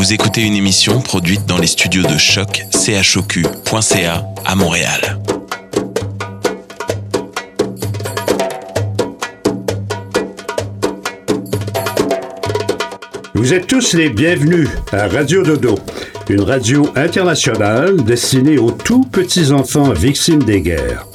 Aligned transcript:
Vous 0.00 0.14
écoutez 0.14 0.40
une 0.40 0.54
émission 0.54 1.02
produite 1.02 1.44
dans 1.44 1.58
les 1.58 1.66
studios 1.66 2.02
de 2.02 2.16
choc 2.16 2.64
chocu.ca 3.02 4.24
à 4.46 4.54
Montréal. 4.54 5.18
Vous 13.34 13.52
êtes 13.52 13.66
tous 13.66 13.92
les 13.92 14.08
bienvenus 14.08 14.70
à 14.90 15.06
Radio 15.06 15.42
Dodo, 15.42 15.78
une 16.30 16.40
radio 16.40 16.90
internationale 16.96 18.02
destinée 18.02 18.56
aux 18.56 18.70
tout 18.70 19.02
petits 19.02 19.52
enfants 19.52 19.92
victimes 19.92 20.42
des 20.44 20.62
guerres. 20.62 21.09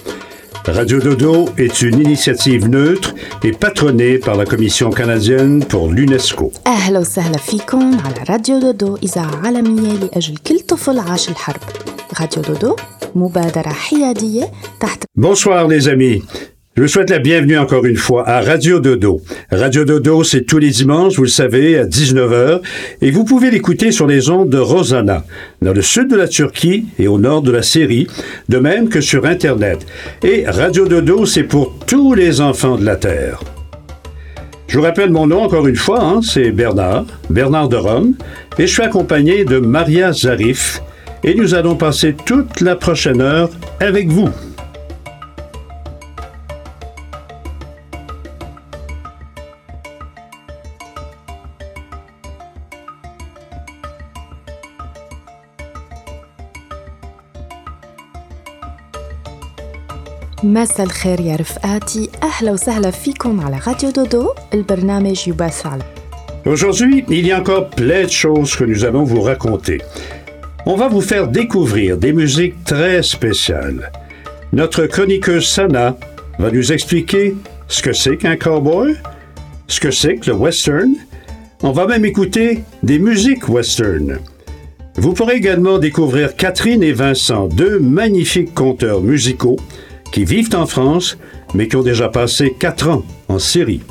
Radio 0.67 1.01
Dodo 1.01 1.49
est 1.59 1.83
une 1.83 2.01
initiative 2.01 2.69
neutre 2.69 3.15
et 3.43 3.53
patronnée 3.53 4.19
par 4.19 4.37
la 4.37 4.45
Commission 4.45 4.91
canadienne 4.91 5.65
pour 5.65 5.91
l'UNESCO. 5.93 6.53
أهلا 6.67 6.99
وسهلا 6.99 7.39
فيكم 7.39 7.99
على 8.05 8.25
راديو 8.31 8.59
دودو 8.61 8.97
إذاعة 8.97 9.37
عالمية 9.47 9.93
لأجل 9.93 10.37
كل 10.37 10.61
طفل 10.61 10.99
عاش 10.99 11.29
الحرب 11.29 11.61
راديو 12.21 12.43
دودو 12.43 12.77
مبادرة 13.15 13.69
حيادية 13.69 14.53
تحت 14.81 15.05
Bonsoir 15.19 15.67
les 15.69 15.89
amis. 15.89 16.23
Je 16.76 16.82
vous 16.82 16.90
souhaite 16.90 17.10
la 17.10 17.20
bienvenue 17.20 17.58
encore 17.58 17.86
une 17.86 17.96
fois 17.96 18.28
à 18.28 18.42
Radio 18.42 18.82
Dodo. 18.82 19.22
Radio 19.50 19.86
Dodo, 19.86 20.26
c'est 20.26 20.42
tous 20.42 20.58
les 20.58 20.72
dimanches, 20.72 21.16
vous 21.16 21.24
le 21.24 21.30
savez, 21.30 21.78
à 21.80 21.86
19h, 21.86 22.60
et 23.02 23.12
vous 23.12 23.24
pouvez 23.24 23.50
l'écouter 23.50 23.94
sur 23.94 24.08
les 24.08 24.30
ondes 24.30 24.50
de 24.50 24.58
Rosanna, 24.58 25.24
dans 25.62 25.72
le 25.72 25.82
sud 25.82 26.10
de 26.10 26.18
la 26.18 26.28
Turquie 26.28 26.88
et 27.00 27.08
au 27.08 27.18
nord 27.18 27.44
de 27.44 27.52
la 27.54 27.62
Syrie, 27.62 28.08
de 28.50 28.58
même 28.58 28.90
que 28.90 29.00
sur 29.00 29.26
Internet. 29.26 29.86
Et 30.22 30.44
Radio 30.46 30.86
Dodo, 30.86 31.26
c'est 31.26 31.44
pour 31.44 31.80
tous 31.88 32.14
les 32.14 32.42
enfants 32.42 32.78
de 32.78 32.84
la 32.84 32.98
Terre. 32.98 33.40
Je 34.68 34.78
vous 34.78 34.84
rappelle 34.84 35.12
mon 35.12 35.28
nom 35.28 35.44
encore 35.44 35.68
une 35.68 35.78
fois, 35.78 36.04
hein, 36.04 36.20
c'est 36.22 36.52
Bernard, 36.52 37.06
Bernard 37.30 37.70
de 37.70 37.78
Rome, 37.78 38.16
et 38.60 38.68
je 38.68 38.74
suis 38.74 38.84
accompagné 38.84 39.46
de 39.46 39.60
Maria 39.60 40.12
Zarif, 40.12 40.82
et 41.24 41.36
nous 41.36 41.54
allons 41.54 41.78
passer 41.78 42.18
toute 42.26 42.60
la 42.60 42.76
prochaine 42.76 43.22
heure 43.22 43.50
avec 43.80 44.10
vous. 44.10 44.28
مساء 60.45 60.87
الخير 60.87 61.21
يا 61.21 61.37
رفقاتي 61.37 62.09
أهلا 62.23 62.53
وسهلا 62.53 62.91
فيكم 62.91 63.41
على 63.41 63.61
راديو 63.67 63.91
دودو 63.91 64.29
البرنامج 64.55 65.29
يبث 65.29 65.67
على 65.67 65.83
Aujourd'hui, 66.47 67.05
il 67.11 67.27
y 67.27 67.33
a 67.33 67.39
encore 67.39 67.69
plein 67.69 68.05
de 68.05 68.11
choses 68.11 68.57
que 68.57 68.65
nous 68.65 68.85
allons 68.87 69.05
vous 69.05 69.21
raconter. 69.21 69.79
On 70.65 70.75
va 70.75 70.89
vous 70.89 71.03
faire 71.03 71.29
découvrir 71.29 71.99
des 71.99 72.15
musiques 72.15 72.65
très 72.65 73.03
spéciales. 73.03 73.93
Notre 74.55 74.87
chroniqueuse 74.87 75.47
Sana 75.47 75.97
va 76.39 76.51
nous 76.51 76.73
expliquer 76.73 77.35
ce 77.69 77.83
que 77.83 77.93
c'est 77.93 78.17
qu'un 78.17 78.37
cowboy, 78.37 78.95
ce 79.69 79.81
que 79.81 79.91
c'est 79.91 80.17
que 80.17 80.31
le 80.31 80.37
western. 80.37 80.95
On 81.63 81.73
va 81.73 81.87
même 81.87 82.07
écouter 82.07 82.65
des 82.83 82.99
musiques 82.99 83.49
western. 83.49 84.19
Vous 84.97 85.13
pourrez 85.13 85.37
également 85.37 85.79
découvrir 85.79 86.37
Catherine 86.37 86.83
et 86.83 86.93
Vincent, 86.93 87.49
deux 87.49 87.79
magnifiques 87.79 88.55
conteurs 88.55 89.03
musicaux 89.03 89.59
qui 90.15 90.25
vivent 90.25 90.55
en 90.55 90.67
France, 90.67 91.17
mais 91.55 91.69
qui 91.69 91.77
ont 91.77 91.83
déjà 91.83 92.09
passé 92.09 92.55
quatre 92.59 92.89
ans 92.89 93.03
en 93.29 93.39
Syrie. 93.39 93.83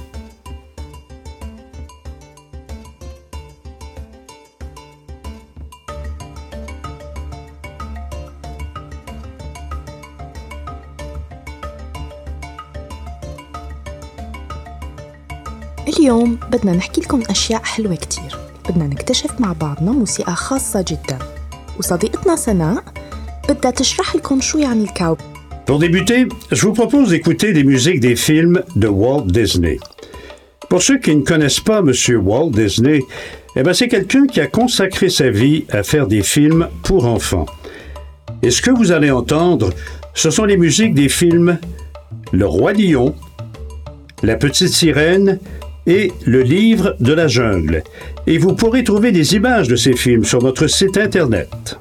اليوم 15.99 16.35
بدنا 16.35 16.71
نحكي 16.71 17.01
لكم 17.01 17.23
أشياء 17.29 17.63
حلوة 17.63 17.95
كتير 17.95 18.37
بدنا 18.69 18.87
نكتشف 18.87 19.39
مع 19.39 19.53
بعضنا 19.53 19.91
موسيقى 19.91 20.35
خاصة 20.35 20.85
جدا 20.87 21.19
وصديقتنا 21.79 22.35
سناء 22.35 22.83
بدها 23.49 23.71
تشرح 23.71 24.15
لكم 24.15 24.41
شو 24.41 24.57
يعني 24.57 24.83
الكاوب 24.83 25.17
pour 25.66 25.78
débuter, 25.78 26.26
je 26.52 26.66
vous 26.66 26.74
propose 26.74 27.08
d'écouter 27.08 27.54
des 27.54 27.64
musiques 27.64 28.00
des 28.00 28.16
films 28.16 28.62
de 28.76 28.86
Walt 28.86 29.24
Disney. 29.26 29.78
Pour 30.68 30.82
ceux 30.82 30.98
qui 30.98 31.16
ne 31.16 31.22
connaissent 31.22 31.60
pas 31.60 31.78
M. 31.78 31.92
Walt 32.22 32.50
Disney, 32.50 33.00
eh 33.56 33.62
ben 33.62 33.72
c'est 33.72 33.88
quelqu'un 33.88 34.26
qui 34.26 34.40
a 34.40 34.46
consacré 34.46 35.08
sa 35.08 35.30
vie 35.30 35.64
à 35.70 35.82
faire 35.82 36.06
des 36.06 36.22
films 36.22 36.68
pour 36.82 37.06
enfants. 37.06 37.46
Et 38.42 38.50
ce 38.50 38.60
que 38.60 38.70
vous 38.70 38.92
allez 38.92 39.10
entendre, 39.10 39.70
ce 40.12 40.28
sont 40.28 40.44
les 40.44 40.58
musiques 40.58 40.94
des 40.94 41.08
films 41.08 41.58
Le 42.30 42.46
Roi 42.46 42.74
Lion, 42.74 43.14
La 44.22 44.36
Petite 44.36 44.68
Sirène 44.68 45.38
et 45.86 46.12
Le 46.26 46.42
Livre 46.42 46.94
de 47.00 47.14
la 47.14 47.26
Jungle. 47.26 47.82
Et 48.26 48.36
vous 48.36 48.54
pourrez 48.54 48.84
trouver 48.84 49.12
des 49.12 49.34
images 49.34 49.68
de 49.68 49.76
ces 49.76 49.94
films 49.94 50.24
sur 50.24 50.42
notre 50.42 50.66
site 50.66 50.98
Internet. 50.98 51.78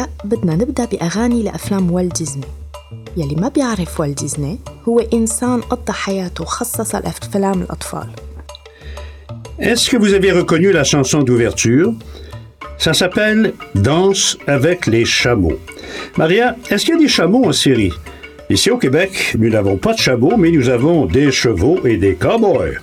هلأ 0.00 0.08
بدنا 0.24 0.54
نبدأ 0.54 0.84
بأغاني 0.84 1.42
لأفلام 1.42 1.90
والت 1.92 2.18
ديزني 2.18 2.44
يلي 3.16 3.34
ما 3.34 3.48
بيعرف 3.48 4.00
والت 4.00 4.20
ديزني 4.20 4.58
هو 4.88 5.00
إنسان 5.00 5.60
قضى 5.60 5.92
حياته 5.92 6.44
خصص 6.44 6.94
لأفلام 6.94 7.62
الأطفال 7.62 8.06
Est-ce 9.58 9.90
que 9.90 9.96
vous 9.98 10.14
avez 10.14 10.32
reconnu 10.32 10.72
la 10.72 10.84
chanson 10.84 11.22
d'ouverture 11.22 11.92
Ça 12.78 12.94
s'appelle 12.94 13.52
Danse 13.74 14.38
avec 14.46 14.86
les 14.86 15.04
chameaux. 15.04 15.58
Maria, 16.16 16.56
est-ce 16.70 16.84
qu'il 16.84 16.94
y 16.94 16.98
a 16.98 17.00
des 17.00 17.08
chameaux 17.08 17.44
en 17.44 17.52
Syrie 17.52 17.92
Ici 18.48 18.70
au 18.70 18.78
Québec, 18.78 19.34
nous 19.38 19.50
n'avons 19.50 19.76
pas 19.76 19.92
de 19.92 19.98
chameaux, 19.98 20.36
mais 20.38 20.50
nous 20.50 20.68
avons 20.70 21.04
des 21.04 21.30
chevaux 21.30 21.78
et 21.84 21.96
des 21.98 22.14
cowboys. 22.14 22.78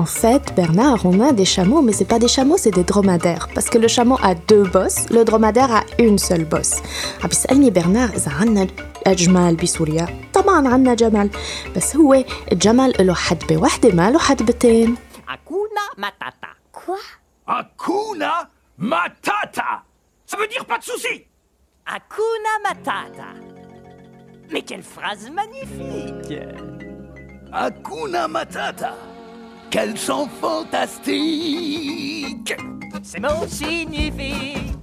En 0.00 0.04
fait, 0.04 0.54
Bernard, 0.54 1.06
on 1.06 1.20
a 1.20 1.32
des 1.32 1.46
chameaux, 1.46 1.80
mais 1.80 1.92
c'est 1.92 2.04
pas 2.04 2.18
des 2.18 2.28
chameaux, 2.28 2.58
c'est 2.58 2.70
des 2.70 2.84
dromadaires. 2.84 3.48
Parce 3.54 3.70
que 3.70 3.78
le 3.78 3.88
chameau 3.88 4.18
a 4.22 4.34
deux 4.34 4.64
bosses, 4.64 5.08
le 5.10 5.24
dromadaire 5.24 5.72
a 5.72 5.82
une 5.98 6.18
seule 6.18 6.44
bosse. 6.44 6.82
عم 7.22 7.28
بيسألني 7.28 7.70
برنار 7.70 8.08
إذا 8.08 8.32
عنا 8.32 8.66
أجمال 9.06 9.56
بسوريا 9.56 10.06
طبعا 10.34 10.68
عنا 10.68 10.94
جمل 10.94 11.30
بس 11.76 11.96
هو 11.96 12.24
الجمل 12.52 12.92
له 13.00 13.14
حدبة 13.14 13.56
واحدة 13.56 13.92
ما 13.94 14.10
له 14.10 14.18
حدبتين 14.18 14.96
Hakuna 15.28 15.84
Matata. 15.96 16.50
Quoi 16.72 16.98
Hakuna 17.48 18.32
Matata 18.78 19.82
Ça 20.26 20.36
veut 20.36 20.46
dire 20.48 20.64
pas 20.66 20.78
de 20.78 20.84
souci 20.84 21.24
Hakuna 21.86 22.52
Matata. 22.64 23.30
Mais 24.52 24.62
quelle 24.62 24.82
phrase 24.82 25.30
magnifique 25.30 26.38
Hakuna 27.52 28.28
Matata 28.28 28.94
quel 29.71 29.97
chant 29.97 30.27
fantastique 30.41 31.43
Ces 33.01 33.21
mots 33.21 33.47
signifient 33.47 34.73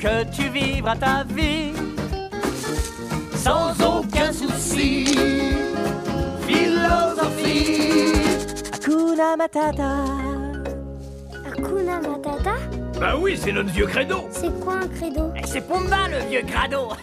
que 0.00 0.24
tu 0.34 0.48
vivras 0.48 0.96
ta 0.96 1.24
vie 1.24 1.74
sans 3.34 3.72
aucun 3.84 4.32
souci. 4.32 5.04
Philosophie 6.46 8.12
Hakuna 8.72 9.36
Matata. 9.36 10.04
Hakuna 11.46 12.00
Matata? 12.00 12.54
Bah 12.98 13.16
oui, 13.20 13.38
c'est 13.38 13.52
notre 13.52 13.70
vieux 13.70 13.86
credo 13.86 14.26
C'est 14.30 14.58
quoi 14.60 14.76
un 14.76 14.88
credo? 14.88 15.32
Et 15.36 15.46
c'est 15.46 15.60
Pumba 15.60 16.08
le 16.08 16.18
vieux 16.30 16.42
crado. 16.46 16.88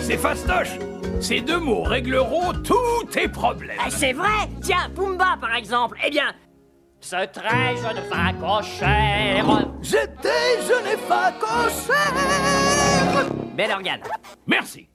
C'est 0.00 0.18
fastoche 0.18 0.78
Ces 1.24 1.40
deux 1.40 1.58
mots 1.58 1.84
régleront 1.84 2.52
tous 2.62 3.04
tes 3.10 3.28
problèmes 3.28 3.78
Eh, 3.86 3.90
c'est 3.90 4.12
vrai 4.12 4.46
Tiens, 4.60 4.90
Pumba 4.94 5.38
par 5.40 5.54
exemple. 5.54 5.96
Eh 6.06 6.10
bien, 6.10 6.34
ce 7.00 7.24
très 7.32 7.74
jeune 7.76 8.02
facochère. 8.10 9.66
J'étais 9.80 10.60
jeune 10.68 10.86
et 10.86 10.98
facochère 11.08 12.12
Bel 13.56 13.70
organe. 13.70 14.00
Merci 14.46 14.86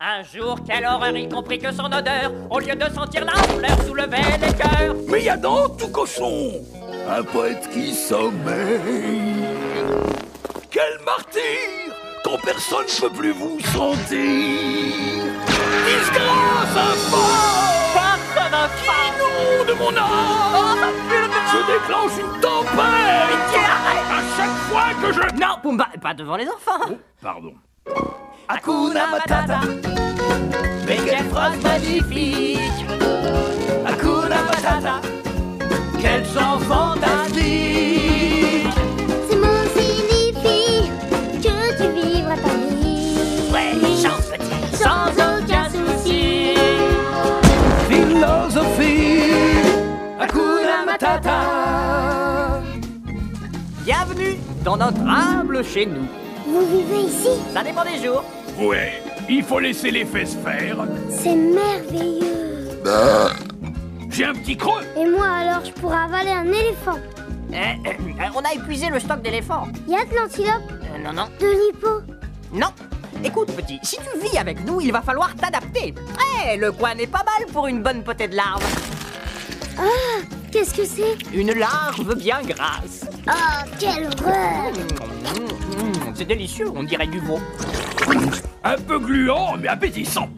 Un 0.00 0.22
jour, 0.22 0.58
quelle 0.66 0.86
horreur, 0.86 1.14
y 1.18 1.28
compris 1.28 1.58
que 1.58 1.70
son 1.70 1.92
odeur, 1.92 2.32
au 2.48 2.60
lieu 2.60 2.74
de 2.76 2.90
sentir 2.94 3.26
la 3.26 3.34
fleur, 3.34 3.82
soulevait 3.86 4.38
les 4.40 4.54
cœurs. 4.54 4.96
Mais 5.08 5.24
y 5.24 5.28
a 5.28 5.36
dans 5.36 5.68
tout 5.68 5.88
cochon 5.88 6.62
un 7.10 7.22
poète 7.24 7.68
qui 7.70 7.92
sommeille. 7.92 9.44
Quel 10.70 10.98
martyr 11.04 11.42
quand 12.24 12.38
personne 12.42 12.86
ne 12.86 13.00
peut 13.06 13.14
plus 13.14 13.32
vous 13.32 13.60
sentir. 13.60 15.23
Disgrâce 16.04 16.76
infâme 16.76 18.24
Inonde 19.16 19.78
mon 19.78 19.96
âme 19.96 20.92
Je 21.52 21.58
déclenche 21.72 22.16
une 22.20 22.40
tempête 22.40 23.54
À 23.56 24.22
chaque 24.36 24.56
fois 24.68 24.88
que 25.00 25.12
je... 25.12 25.20
Non, 25.40 25.76
pas 26.00 26.14
devant 26.14 26.36
les 26.36 26.46
enfants. 26.48 26.86
Oh, 26.90 26.98
pardon. 27.22 27.54
Hakuna 28.48 29.06
Matata. 29.08 29.60
Mais 30.86 30.96
quelle 30.96 31.24
phrase 31.24 31.56
magnifique 31.62 32.58
Hakuna 33.86 34.42
Matata. 34.42 35.00
Quel 36.00 36.24
chant 36.26 36.58
fantastique 36.60 37.83
dans 54.64 54.76
notre 54.76 55.00
humble 55.06 55.62
chez 55.64 55.86
nous. 55.86 56.06
Vous 56.46 56.66
vivez 56.66 57.02
ici? 57.08 57.28
Ça 57.52 57.62
dépend 57.62 57.84
des 57.84 58.02
jours. 58.04 58.24
Ouais, 58.58 59.02
il 59.28 59.42
faut 59.42 59.58
laisser 59.58 59.90
les 59.90 60.04
fesses 60.04 60.36
faire. 60.44 60.76
C'est 61.10 61.34
merveilleux. 61.34 62.80
J'ai 64.10 64.24
un 64.26 64.32
petit 64.34 64.56
creux 64.56 64.82
Et 64.96 65.06
moi 65.06 65.26
alors, 65.26 65.64
je 65.64 65.72
pourrais 65.72 65.98
avaler 66.02 66.30
un 66.30 66.46
éléphant. 66.46 66.98
Euh, 67.52 67.56
euh, 67.56 67.88
euh, 67.88 68.24
on 68.34 68.40
a 68.40 68.54
épuisé 68.54 68.88
le 68.88 69.00
stock 69.00 69.22
d'éléphants. 69.22 69.66
Y 69.88 69.94
a 69.96 70.04
de 70.04 70.14
l'antilope, 70.14 70.62
Euh, 70.70 70.98
non, 71.04 71.12
non, 71.12 71.28
de 71.40 71.46
l'hippo? 71.46 71.88
non. 72.52 72.68
Écoute, 73.24 73.48
petit, 73.56 73.78
si 73.82 73.96
tu 73.96 74.18
vis 74.28 74.36
avec 74.38 74.64
nous, 74.66 74.80
il 74.80 74.92
va 74.92 75.00
falloir 75.00 75.34
t'adapter. 75.34 75.94
Eh, 76.52 76.56
le 76.58 76.72
coin 76.72 76.94
n'est 76.94 77.06
pas 77.06 77.24
mal 77.24 77.46
pour 77.52 77.66
une 77.68 77.82
bonne 77.82 78.02
potée 78.02 78.28
de 78.28 78.36
larves. 78.36 78.62
Qu'est-ce 80.54 80.72
que 80.72 80.84
c'est 80.84 81.16
Une 81.36 81.52
larve 81.52 82.14
bien 82.14 82.40
grasse. 82.42 83.04
Oh, 83.26 83.32
quelle 83.76 84.06
horreur 84.06 84.70
Mmh, 85.34 85.82
mmh, 85.82 86.14
C'est 86.14 86.26
délicieux, 86.26 86.66
on 86.76 86.84
dirait 86.84 87.08
du 87.08 87.18
veau. 87.18 87.40
Un 88.62 88.76
peu 88.76 89.00
gluant, 89.00 89.56
mais 89.56 89.66
appétissant. 89.66 90.28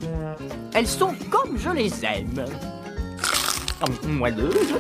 Elles 0.73 0.87
sont 0.87 1.13
comme 1.29 1.59
je 1.59 1.69
les 1.69 1.93
aime. 2.03 2.47
Moelleuses, 4.09 4.77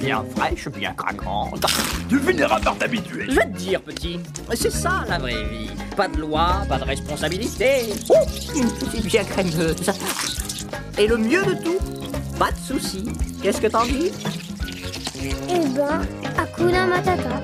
bien 0.00 0.24
fraîches, 0.34 0.68
bien 0.70 0.94
craquantes. 0.94 1.66
Tu 2.08 2.18
finiras 2.18 2.58
par 2.58 2.78
t'habituer. 2.78 3.26
Je 3.28 3.34
vais 3.36 3.44
te 3.44 3.58
dire, 3.58 3.82
petit, 3.82 4.18
c'est 4.54 4.72
ça 4.72 5.04
la 5.06 5.18
vraie 5.18 5.44
vie. 5.50 5.68
Pas 5.98 6.08
de 6.08 6.16
loi, 6.16 6.62
pas 6.66 6.78
de 6.78 6.84
responsabilité. 6.84 7.92
Oh, 8.08 8.14
une 8.56 8.70
petite 8.70 9.04
bien 9.04 9.24
crémeuse. 9.24 9.90
Et 10.96 11.06
le 11.06 11.18
mieux 11.18 11.44
de 11.44 11.62
tout, 11.62 11.78
pas 12.38 12.52
de 12.52 12.58
soucis. 12.58 13.04
Qu'est-ce 13.42 13.60
que 13.60 13.66
t'en 13.66 13.84
dis? 13.84 14.12
Eh 15.20 15.66
ben, 15.74 16.06
Hakuna 16.36 16.86
Matata. 16.86 17.42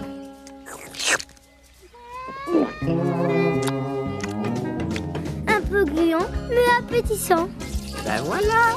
Un 5.49 5.61
peu 5.69 5.85
gluant, 5.85 6.29
mais 6.49 6.69
appétissant. 6.79 7.49
Ben 8.05 8.23
voilà. 8.23 8.76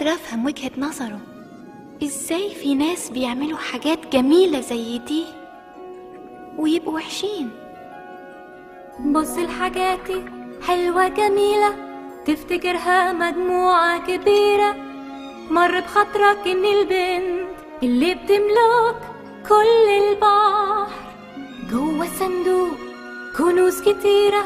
قادرة 0.00 0.14
أفهم 0.14 0.46
وجهة 0.46 0.70
نظره. 0.78 1.20
إزاي 2.02 2.54
في 2.54 2.74
ناس 2.74 3.10
بيعملوا 3.10 3.58
حاجات 3.58 4.12
جميلة 4.12 4.60
زي 4.60 4.98
دي 4.98 5.24
ويبقوا 6.58 6.94
وحشين؟ 6.94 7.50
بص 9.00 9.38
لحاجاتي 9.38 10.24
حلوة 10.62 11.08
جميلة 11.08 11.74
تفتكرها 12.26 13.12
مجموعة 13.12 14.06
كبيرة. 14.06 14.76
مر 15.50 15.80
بخاطرك 15.80 16.46
إن 16.46 16.64
البنت 16.64 17.56
اللي 17.82 18.14
بتملك 18.14 18.96
كل 19.48 19.88
البحر. 19.88 20.92
جوه 21.70 22.06
صندوق 22.18 22.78
كنوز 23.38 23.80
كتيرة 23.80 24.44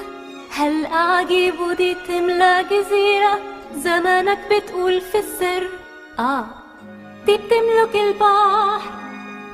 هل 0.50 0.86
أعجيب 0.86 1.60
ودي 1.60 1.94
تملى 1.94 2.64
جزيرة؟ 2.70 3.53
زمانك 3.74 4.38
بتقول 4.52 5.00
في 5.00 5.18
السر. 5.18 5.68
آه 6.18 6.46
دي 7.26 7.36
بتملك 7.36 7.94
البحر. 7.94 8.90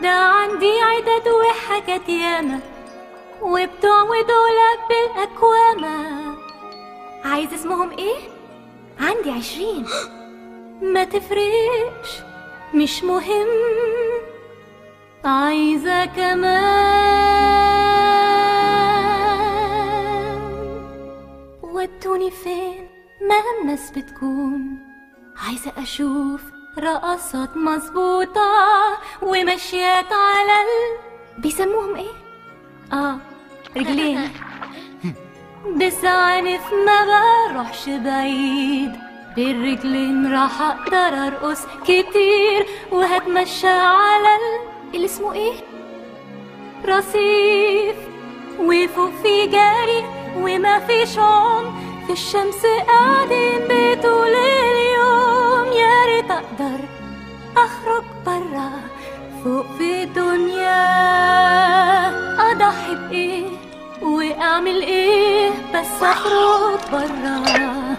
ده 0.02 0.09
عندي 0.11 0.80
عدد 0.80 1.28
وحاجات 1.28 2.09
ياما 2.09 2.61
وبتوع 3.42 4.02
ودولك 4.02 4.80
بالأكوامة. 4.88 6.35
عايز 7.25 7.52
اسمهم 7.54 7.90
إيه؟ 7.90 8.18
عندي 9.00 9.30
عشرين. 9.30 9.87
ما 10.94 11.04
تفرقش 11.04 12.21
مش 12.75 13.04
مهم. 13.04 13.47
عايزة 15.25 16.04
كمان. 16.04 16.71
ودوني 21.62 22.30
فين؟ 22.30 22.88
ما 23.28 23.34
الناس 23.60 23.90
بتكون. 23.90 24.78
عايزة 25.46 25.72
أشوف 25.78 26.40
رقصات 26.78 27.56
مظبوطة 27.56 28.50
ومشيات 29.22 30.12
على 30.12 30.52
ال... 30.52 31.40
بيسموهم 31.42 31.96
إيه؟ 31.96 32.12
آه 32.92 33.18
رجلين. 33.76 34.20
بسعنف 35.80 36.72
ما 36.86 37.04
بروحش 37.50 37.88
بعيد. 37.88 38.92
بالرجلين 39.36 40.32
راح 40.32 40.60
أقدر 40.62 40.96
أرقص 41.26 41.66
كتير 41.84 42.66
وهتمشى 42.92 43.68
على 43.68 44.28
ال... 44.36 44.68
اللي 44.94 45.06
اسمه 45.06 45.32
إيه؟ 45.32 45.54
رصيف. 46.84 47.96
وفوق 48.60 49.10
في 49.22 49.46
جاري 49.46 50.04
وما 50.36 50.78
فيش 50.78 51.18
عم 51.18 51.89
الشمس 52.11 52.62
قاعدين 52.87 53.61
بطول 53.64 54.35
اليوم 54.35 55.73
يا 55.73 56.05
ريت 56.07 56.31
أقدر 56.31 56.81
أخرج 57.57 58.05
برا 58.26 58.71
فوق 59.45 59.67
في 59.79 60.05
دنيا 60.05 60.81
أضحي 62.52 62.95
بإيه 62.95 63.47
وأعمل 64.02 64.83
إيه؟ 64.83 65.50
بس 65.75 66.02
أخرج 66.02 66.81
برا. 66.93 67.97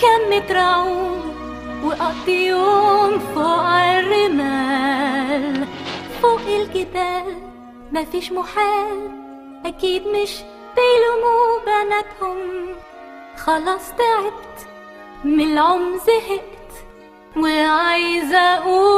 كم 0.00 0.56
اعوم 0.56 1.34
وأقضي 1.84 2.46
يوم 2.46 3.18
فوق 3.34 3.66
الرمال. 3.98 5.66
فوق 6.22 6.40
الجبال 6.48 7.36
مفيش 7.92 8.32
محال 8.32 9.10
أكيد 9.66 10.02
مش 10.06 10.30
بيلوموا 10.76 11.60
بناتهم. 11.66 12.38
خلاص 13.46 13.88
تعبت. 13.98 14.66
من 15.24 15.40
العم 15.40 15.98
زهقت. 16.06 16.72
وعايزة 17.36 18.38
أقول 18.38 18.96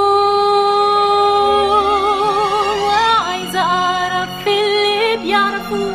وعايزة 2.83 3.61
أعرف 3.61 4.49
اللي 4.49 5.17
بيعرفوه. 5.17 5.95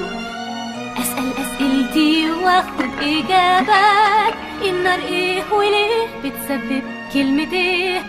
أسأل 1.02 1.32
أسئلتي 1.38 2.32
وآخد 2.32 2.90
إجابات. 3.02 4.34
النار 4.66 5.00
إيه 5.00 5.44
وليه 5.54 6.08
بتسبب 6.24 6.84
كلمة 7.14 7.54
إيه 7.54 8.02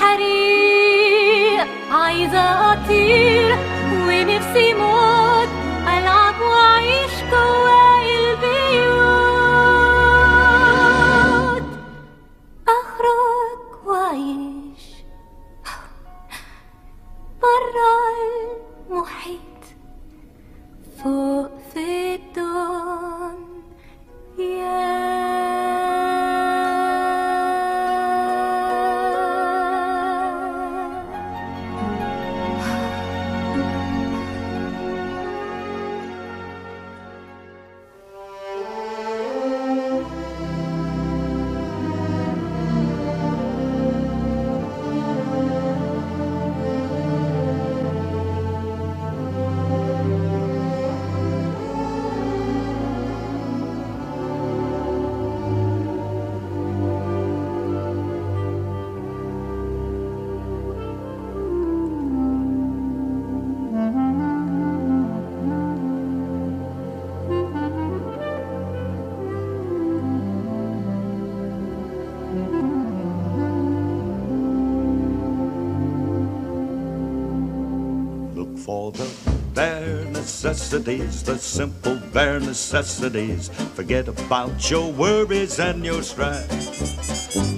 حريق 0.00 1.66
عايزة 1.92 2.72
أطير. 2.72 3.56
ونفسي 3.92 4.74
موت. 4.74 5.48
ألعب 5.88 6.40
وأعيش 6.40 7.12
جوا 7.30 8.00
البيوت 8.08 9.27
أخرج 12.98 13.86
وأعيش 13.86 14.84
برا 17.42 17.94
المحيط 18.90 19.62
فوق 21.04 21.58
في 21.74 22.14
الدنيا 22.14 23.28
necessities, 80.28 81.22
the 81.22 81.38
simple 81.38 81.96
bare 82.12 82.38
necessities. 82.38 83.48
Forget 83.74 84.08
about 84.08 84.70
your 84.70 84.92
worries 84.92 85.58
and 85.58 85.82
your 85.82 86.02
strife. 86.02 86.44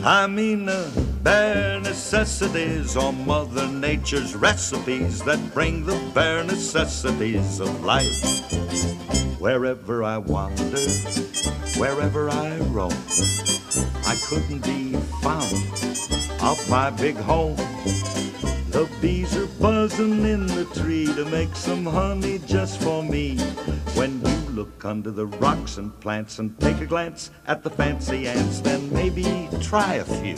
I 0.06 0.28
mean 0.28 0.66
the 0.66 0.88
bare 1.24 1.80
necessities 1.80 2.96
or 2.96 3.12
Mother 3.12 3.66
Nature's 3.66 4.36
recipes 4.36 5.20
that 5.24 5.40
bring 5.52 5.84
the 5.84 5.98
bare 6.14 6.44
necessities 6.44 7.58
of 7.58 7.84
life. 7.84 8.22
Wherever 9.40 10.04
I 10.04 10.18
wander, 10.18 10.86
wherever 11.76 12.30
I 12.30 12.56
roam, 12.76 12.94
I 14.06 14.14
couldn't 14.28 14.62
be 14.62 14.94
found 15.24 15.58
off 16.40 16.70
my 16.70 16.90
big 16.90 17.16
home. 17.16 17.58
The 18.80 18.88
bees 19.02 19.36
are 19.36 19.46
buzzing 19.60 20.24
in 20.24 20.46
the 20.46 20.64
tree 20.74 21.04
to 21.04 21.26
make 21.26 21.54
some 21.54 21.84
honey 21.84 22.38
just 22.46 22.80
for 22.80 23.02
me. 23.02 23.36
When 23.92 24.22
you 24.24 24.36
look 24.54 24.86
under 24.86 25.10
the 25.10 25.26
rocks 25.26 25.76
and 25.76 26.00
plants 26.00 26.38
and 26.38 26.58
take 26.58 26.80
a 26.80 26.86
glance 26.86 27.30
at 27.46 27.62
the 27.62 27.68
fancy 27.68 28.26
ants, 28.26 28.60
then 28.60 28.90
maybe 28.90 29.50
try 29.60 29.96
a 29.96 30.04
few. 30.04 30.34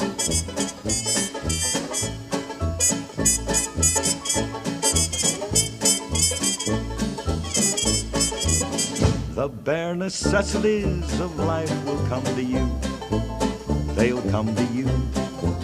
The 9.37 9.49
bare 9.63 9.95
necessities 9.95 11.21
of 11.21 11.39
life 11.39 11.85
will 11.85 12.05
come 12.09 12.25
to 12.25 12.43
you. 12.43 12.69
They'll 13.95 14.29
come 14.33 14.53
to 14.57 14.65
you. 14.75 15.22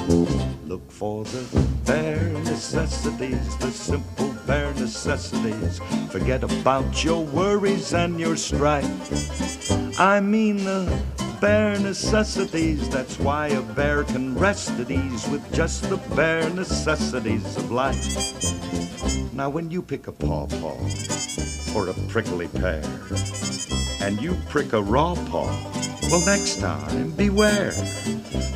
Look 0.08 0.90
for 0.90 1.24
the 1.24 1.68
bare 1.84 2.32
necessities, 2.44 3.56
the 3.58 3.70
simple 3.70 4.34
bare 4.46 4.72
necessities. 4.72 5.80
Forget 6.10 6.42
about 6.42 7.04
your 7.04 7.24
worries 7.26 7.92
and 7.92 8.18
your 8.18 8.34
strife. 8.36 10.00
I 10.00 10.20
mean 10.20 10.64
the 10.64 10.90
bare 11.42 11.78
necessities. 11.78 12.88
That's 12.88 13.18
why 13.18 13.48
a 13.48 13.60
bear 13.60 14.04
can 14.04 14.34
rest 14.38 14.70
at 14.80 14.90
ease 14.90 15.28
with 15.28 15.44
just 15.52 15.82
the 15.90 15.98
bare 16.16 16.48
necessities 16.48 17.56
of 17.58 17.70
life. 17.70 18.02
Now, 19.34 19.50
when 19.50 19.70
you 19.70 19.82
pick 19.82 20.06
a 20.06 20.12
pawpaw 20.12 20.78
or 21.76 21.88
a 21.88 21.94
prickly 22.08 22.48
pear, 22.48 22.82
and 24.00 24.18
you 24.22 24.38
prick 24.48 24.72
a 24.72 24.80
raw 24.80 25.14
paw, 25.14 25.50
well, 26.10 26.24
next 26.24 26.58
time, 26.58 27.10
beware. 27.12 27.74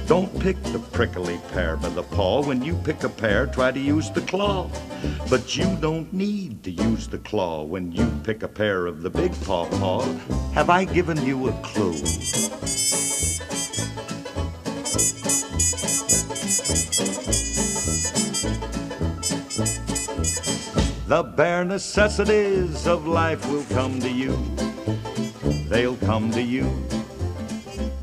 Don't 0.07 0.41
pick 0.41 0.63
the 0.65 0.79
prickly 0.79 1.39
pear 1.53 1.77
by 1.77 1.91
the 1.91 2.03
paw. 2.03 2.43
When 2.43 2.63
you 2.63 2.75
pick 2.77 3.05
a 3.05 3.09
pear, 3.09 3.47
try 3.47 3.71
to 3.71 3.79
use 3.79 4.11
the 4.11 4.23
claw. 4.23 4.71
But 5.29 5.57
you 5.57 5.77
don't 5.81 6.11
need 6.13 6.63
to 6.65 6.71
use 6.71 7.09
the 7.09 7.19
claw 7.19 7.63
when 7.65 7.93
you 7.93 8.11
pick 8.25 8.43
a 8.43 8.49
pear 8.49 8.87
of 8.87 9.03
the 9.03 9.11
big 9.11 9.33
paw 9.43 9.67
paw. 9.79 10.03
Have 10.55 10.71
I 10.71 10.85
given 10.85 11.25
you 11.27 11.49
a 11.49 11.53
clue? 11.63 11.93
The 21.07 21.23
bare 21.23 21.65
necessities 21.65 22.87
of 22.87 23.07
life 23.07 23.47
will 23.51 23.65
come 23.65 24.01
to 24.01 24.11
you. 24.11 24.39
They'll 25.69 25.97
come 25.97 26.31
to 26.31 26.41
you. 26.41 26.65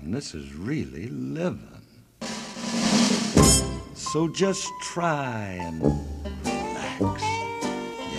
man, 0.00 0.12
this 0.12 0.34
is 0.34 0.54
really 0.54 1.08
living. 1.08 1.66
So 3.94 4.28
just 4.28 4.68
try 4.82 5.58
and 5.60 5.82
relax. 6.44 7.22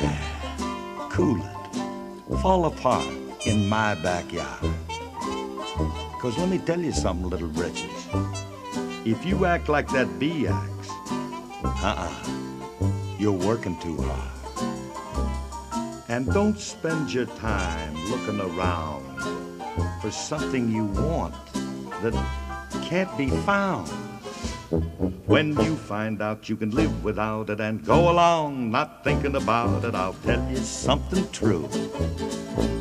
Yeah, 0.02 1.10
cool 1.12 1.38
it. 1.38 2.42
Fall 2.42 2.66
apart 2.66 3.08
in 3.46 3.68
my 3.68 3.96
backyard. 3.96 4.62
Because 6.14 6.38
let 6.38 6.50
me 6.50 6.60
tell 6.60 6.80
you 6.80 6.92
something, 6.92 7.30
little 7.30 7.48
britches. 7.48 8.08
If 9.06 9.26
you 9.26 9.46
act 9.46 9.70
like 9.70 9.88
that 9.90 10.20
bee 10.20 10.48
acts, 10.48 10.90
uh-uh, 11.84 12.12
you're 13.18 13.32
working 13.32 13.78
too 13.80 13.98
hard. 14.02 14.28
And 16.10 16.32
don't 16.32 16.60
spend 16.60 17.14
your 17.14 17.26
time 17.26 17.96
looking 18.10 18.40
around 18.40 19.02
for 20.02 20.12
something 20.12 20.70
you 20.72 20.86
want 20.86 21.34
that 22.01 22.13
can't 22.84 23.15
be 23.17 23.29
found. 23.46 23.88
When 25.27 25.55
you 25.62 25.75
find 25.75 26.22
out 26.22 26.50
you 26.50 26.55
can 26.55 26.72
live 26.72 27.03
without 27.03 27.50
it 27.50 27.60
and 27.60 27.86
go 27.86 28.10
along 28.12 28.72
not 28.72 29.03
thinking 29.03 29.36
about 29.36 29.86
it, 29.86 29.93
I'll 29.93 30.15
tell 30.25 30.50
you 30.50 30.58
something 30.58 31.29
true. 31.31 31.67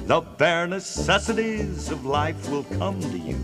The 0.07 0.23
bare 0.39 0.67
necessities 0.67 1.91
of 1.91 2.05
life 2.05 2.51
will 2.51 2.65
come 2.65 3.01
to 3.01 3.19
you. 3.19 3.39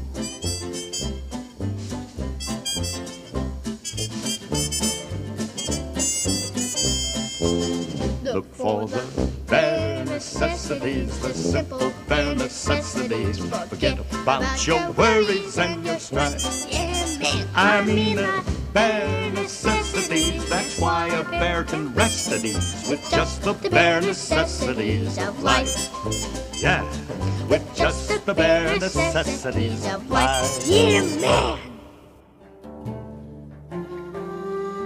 Look 8.23 8.55
for 8.55 8.87
the 8.89 9.16
necessities, 10.69 11.21
the 11.21 11.35
simple 11.35 11.93
bare 12.09 12.35
necessities. 12.35 13.39
Forget 13.69 13.99
about 14.23 14.67
your 14.67 14.91
worries 14.93 15.59
and 15.59 15.87
your 15.87 15.99
strife. 15.99 16.67
I 17.55 17.83
mean 17.85 18.19
a 18.19 18.43
bare 18.73 19.31
necessities. 19.31 20.49
That's 20.49 20.79
why 20.81 21.07
a 21.09 21.23
bear 21.31 21.63
can 21.63 21.95
rest 21.95 22.33
at 22.33 22.45
ease 22.45 22.89
with 22.91 23.01
just 23.11 23.43
the 23.43 23.55
bare 23.71 24.01
necessities 24.01 25.19
of 25.19 25.41
life. 25.43 25.89
Yeah, 26.61 26.83
with 27.49 27.63
just 27.77 28.27
the 28.27 28.35
bare 28.35 28.79
necessities 28.79 29.87
of 29.87 30.11
life. 30.11 30.67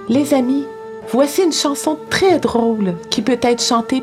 Les 0.09 0.35
amis, 0.35 0.67
voici 1.09 1.43
une 1.43 1.53
chanson 1.53 1.97
très 2.11 2.39
drôle 2.39 2.97
qui 3.11 3.23
peut 3.23 3.39
être 3.41 3.63
chantée 3.63 4.03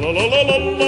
la 0.00 0.12
la 0.12 0.26
la 0.28 0.42
la 0.42 0.58
la 0.78 0.85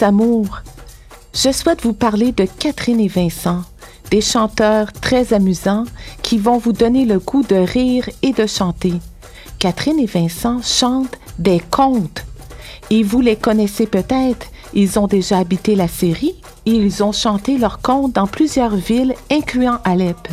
mes 0.00 0.02
amours, 0.02 0.62
je 1.34 1.52
souhaite 1.52 1.82
vous 1.82 1.92
parler 1.92 2.32
de 2.32 2.46
Catherine 2.58 2.98
et 3.00 3.08
Vincent, 3.08 3.62
des 4.10 4.22
chanteurs 4.22 4.92
très 4.92 5.34
amusants 5.34 5.84
qui 6.22 6.38
vont 6.38 6.58
vous 6.58 6.72
donner 6.72 7.04
le 7.04 7.18
goût 7.18 7.42
de 7.42 7.56
rire 7.56 8.08
et 8.22 8.32
de 8.32 8.46
chanter. 8.46 8.94
Catherine 9.58 9.98
et 9.98 10.06
Vincent 10.06 10.60
chantent 10.62 11.18
des 11.38 11.60
contes. 11.70 12.24
Et 12.88 13.02
vous 13.02 13.20
les 13.20 13.36
connaissez 13.36 13.86
peut-être, 13.86 14.46
ils 14.72 14.98
ont 14.98 15.06
déjà 15.06 15.38
habité 15.38 15.74
la 15.74 15.88
série 15.88 16.36
et 16.64 16.72
ils 16.72 17.02
ont 17.04 17.12
chanté 17.12 17.58
leurs 17.58 17.80
contes 17.80 18.14
dans 18.14 18.26
plusieurs 18.26 18.76
villes, 18.76 19.14
incluant 19.30 19.78
Alep. 19.84 20.28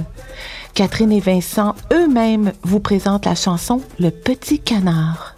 Catherine 0.73 1.11
et 1.11 1.19
Vincent 1.19 1.75
eux-mêmes 1.91 2.53
vous 2.63 2.79
présentent 2.79 3.25
la 3.25 3.35
chanson 3.35 3.81
Le 3.99 4.09
Petit 4.09 4.59
Canard. 4.59 5.35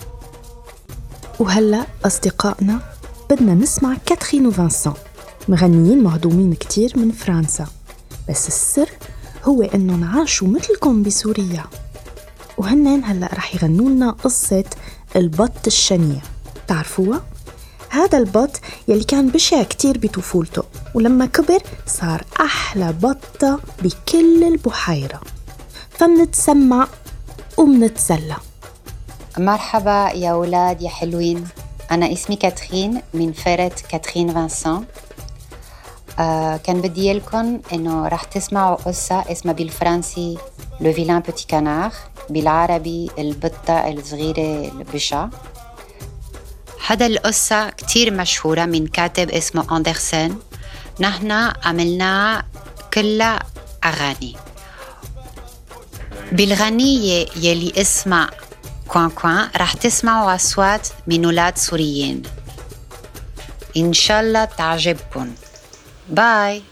وهلا 1.39 1.85
أصدقائنا 2.05 2.79
بدنا 3.30 3.54
نسمع 3.54 3.96
كاترين 4.06 4.46
وفانسون 4.46 4.94
مغنيين 5.48 6.02
مهضومين 6.02 6.54
كتير 6.54 6.92
من 6.96 7.10
فرنسا. 7.10 7.66
بس 8.28 8.48
السر 8.48 8.90
هو 9.44 9.62
إنهم 9.62 10.04
عاشوا 10.04 10.48
مثلكم 10.48 11.02
بسوريا. 11.02 11.64
وهنن 12.58 13.04
هلأ 13.04 13.30
رح 13.34 13.54
يغنوا 13.54 13.88
لنا 13.90 14.10
قصة 14.10 14.64
البط 15.16 15.66
الشنيع. 15.66 16.20
تعرفوها؟ 16.68 17.22
هذا 17.88 18.18
البط 18.18 18.60
يلي 18.88 19.04
كان 19.04 19.28
بشع 19.28 19.62
كتير 19.62 19.98
بطفولته 19.98 20.62
ولما 20.94 21.26
كبر 21.26 21.62
صار 21.86 22.24
أحلى 22.40 22.92
بطة 22.92 23.60
بكل 23.82 24.44
البحيرة. 24.44 25.20
فمنتسمع 25.90 26.88
ومنتسلى. 27.56 28.36
مرحبا 29.38 30.10
يا 30.10 30.30
أولاد 30.30 30.82
يا 30.82 30.88
حلوين. 30.88 31.44
أنا 31.90 32.12
اسمي 32.12 32.36
كاترين 32.36 33.02
من 33.14 33.32
فرقة 33.32 33.76
كاترين 33.88 34.34
فانسون 34.34 34.86
آه 36.18 36.56
كان 36.56 36.80
بدي 36.80 37.12
لكم 37.12 37.60
إنه 37.72 38.08
رح 38.08 38.24
تسمعوا 38.24 38.76
قصة 38.76 39.32
اسمها 39.32 39.54
بالفرنسي 39.54 40.38
لو 40.80 40.92
فيلان 40.92 41.20
بوتي 41.20 41.46
كانار 41.46 41.92
بالعربي 42.30 43.10
البطة 43.18 43.88
الصغيرة 43.88 44.72
البشعة 44.72 45.30
هذا 46.86 47.06
القصة 47.06 47.70
كتير 47.70 48.14
مشهورة 48.14 48.64
من 48.64 48.86
كاتب 48.86 49.30
اسمه 49.30 49.76
أندرسون 49.76 50.38
نحن 51.00 51.30
عملناها 51.64 52.44
كلها 52.94 53.38
أغاني. 53.84 54.36
بالغنية 56.32 57.26
يلي 57.36 57.72
اسمها 57.76 58.30
كوان 58.92 59.10
كوان 59.10 59.48
رح 59.56 59.72
تسمعوا 59.72 60.34
أصوات 60.34 60.88
من 61.06 61.26
ولاد 61.26 61.58
سوريين 61.58 62.22
إن 63.76 63.92
شاء 63.92 64.20
الله 64.20 64.44
تعجبكم 64.44 65.34
باي 66.08 66.62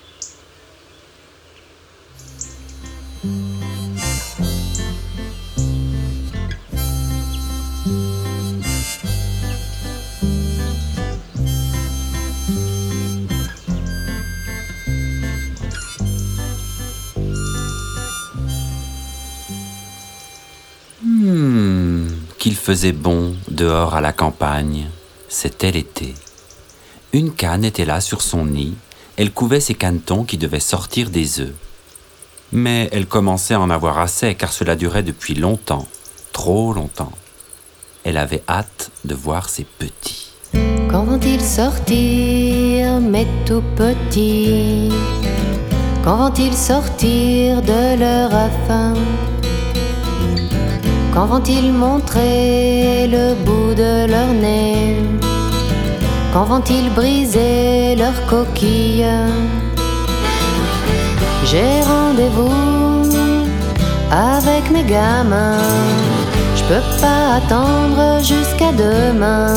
qu'il 22.48 22.56
faisait 22.56 22.92
bon 22.92 23.34
dehors 23.50 23.94
à 23.94 24.00
la 24.00 24.14
campagne. 24.14 24.86
C'était 25.28 25.70
l'été. 25.70 26.14
Une 27.12 27.30
canne 27.30 27.62
était 27.62 27.84
là 27.84 28.00
sur 28.00 28.22
son 28.22 28.46
nid. 28.46 28.72
Elle 29.18 29.32
couvait 29.32 29.60
ses 29.60 29.74
canetons 29.74 30.24
qui 30.24 30.38
devaient 30.38 30.58
sortir 30.58 31.10
des 31.10 31.40
œufs. 31.40 31.52
Mais 32.50 32.88
elle 32.90 33.04
commençait 33.04 33.52
à 33.52 33.60
en 33.60 33.68
avoir 33.68 33.98
assez 33.98 34.34
car 34.34 34.50
cela 34.50 34.76
durait 34.76 35.02
depuis 35.02 35.34
longtemps, 35.34 35.86
trop 36.32 36.72
longtemps. 36.72 37.12
Elle 38.02 38.16
avait 38.16 38.44
hâte 38.48 38.92
de 39.04 39.14
voir 39.14 39.50
ses 39.50 39.64
petits. 39.64 40.30
Quand 40.90 41.04
vont-ils 41.04 41.44
sortir, 41.44 42.98
mes 42.98 43.26
tout 43.44 43.62
petits? 43.76 44.88
Quand 46.02 46.16
vont-ils 46.16 46.56
sortir 46.56 47.60
de 47.60 47.98
leur 48.00 48.34
afin 48.34 48.94
Quand 51.14 51.26
vont-ils 51.26 51.72
montrer 51.72 53.06
le 53.08 53.34
bout 53.44 53.74
de 53.74 54.06
leur 54.06 54.28
nez? 54.28 54.96
Quand 56.32 56.44
vont-ils 56.44 56.90
briser 56.94 57.96
leur 57.96 58.14
coquille 58.26 59.06
J'ai 61.44 61.82
rendez-vous 61.82 63.02
avec 64.10 64.70
mes 64.70 64.84
gamins 64.84 65.58
Je 66.56 66.62
peux 66.64 66.86
pas 67.00 67.36
attendre 67.38 68.22
jusqu'à 68.22 68.72
demain 68.72 69.54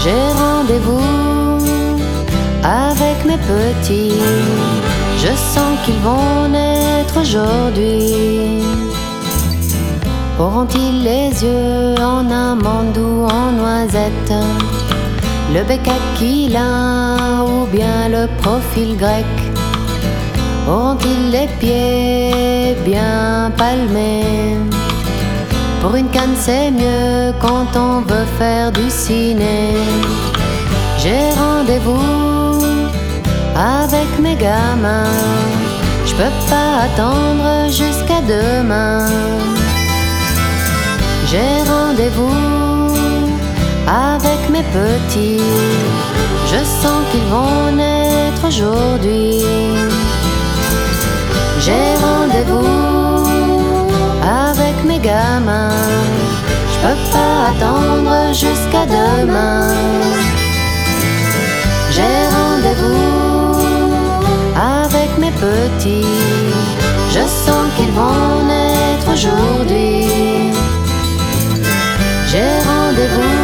j'ai 0.00 0.32
rendez-vous 0.32 1.58
avec 2.62 3.24
mes 3.24 3.38
petits. 3.38 4.12
Je 5.18 5.32
sens 5.52 5.76
qu'ils 5.84 5.98
vont 5.98 6.48
naître 6.48 7.20
aujourd'hui. 7.20 8.62
Auront-ils 10.38 11.02
les 11.02 11.30
yeux 11.42 11.96
en 12.00 12.30
amande 12.30 12.96
ou 12.96 13.26
en 13.26 13.50
noisette? 13.50 14.32
Le 15.52 15.64
bec 15.64 15.80
aquilin 15.88 17.42
ou 17.44 17.66
bien 17.66 18.08
le 18.08 18.28
profil 18.40 18.96
grec? 18.96 19.26
Auront-ils 20.68 21.32
les 21.32 21.48
pieds 21.58 22.76
bien 22.84 23.50
palmés? 23.56 24.56
Pour 25.80 25.96
une 25.96 26.08
canne, 26.08 26.36
c'est 26.36 26.70
mieux 26.70 27.32
quand 27.40 27.70
on 27.76 28.02
veut 28.02 28.28
faire 28.38 28.70
du 28.70 28.88
ciné. 28.88 29.74
J'ai 30.98 31.30
rendez-vous 31.36 32.62
avec 33.56 34.08
mes 34.20 34.36
gamins. 34.36 35.18
Je 36.06 36.12
peux 36.14 36.34
pas 36.48 36.84
attendre 36.86 37.66
jusqu'à 37.66 38.20
demain. 38.22 39.08
J'ai 41.30 41.62
rendez-vous 41.70 42.88
avec 43.86 44.48
mes 44.48 44.62
petits. 44.62 45.42
Je 46.46 46.56
sens 46.64 47.02
qu'ils 47.10 47.28
vont 47.34 47.70
naître 47.76 48.46
aujourd'hui. 48.46 49.42
J'ai 51.60 51.88
rendez-vous 52.06 53.26
avec 54.22 54.76
mes 54.86 54.98
gamins. 54.98 55.84
Je 56.72 56.78
peux 56.80 57.00
pas 57.12 57.50
attendre 57.50 58.32
jusqu'à 58.32 58.86
demain. 58.86 59.74
J'ai 61.90 62.18
rendez-vous 62.38 63.52
avec 64.56 65.10
mes 65.18 65.32
petits. 65.32 66.06
Je 67.10 67.20
sens 67.44 67.66
qu'ils 67.76 67.92
vont 67.92 68.46
naître 68.46 69.12
aujourd'hui. 69.12 70.57
J'ai 72.30 72.60
rendez-vous 72.70 73.36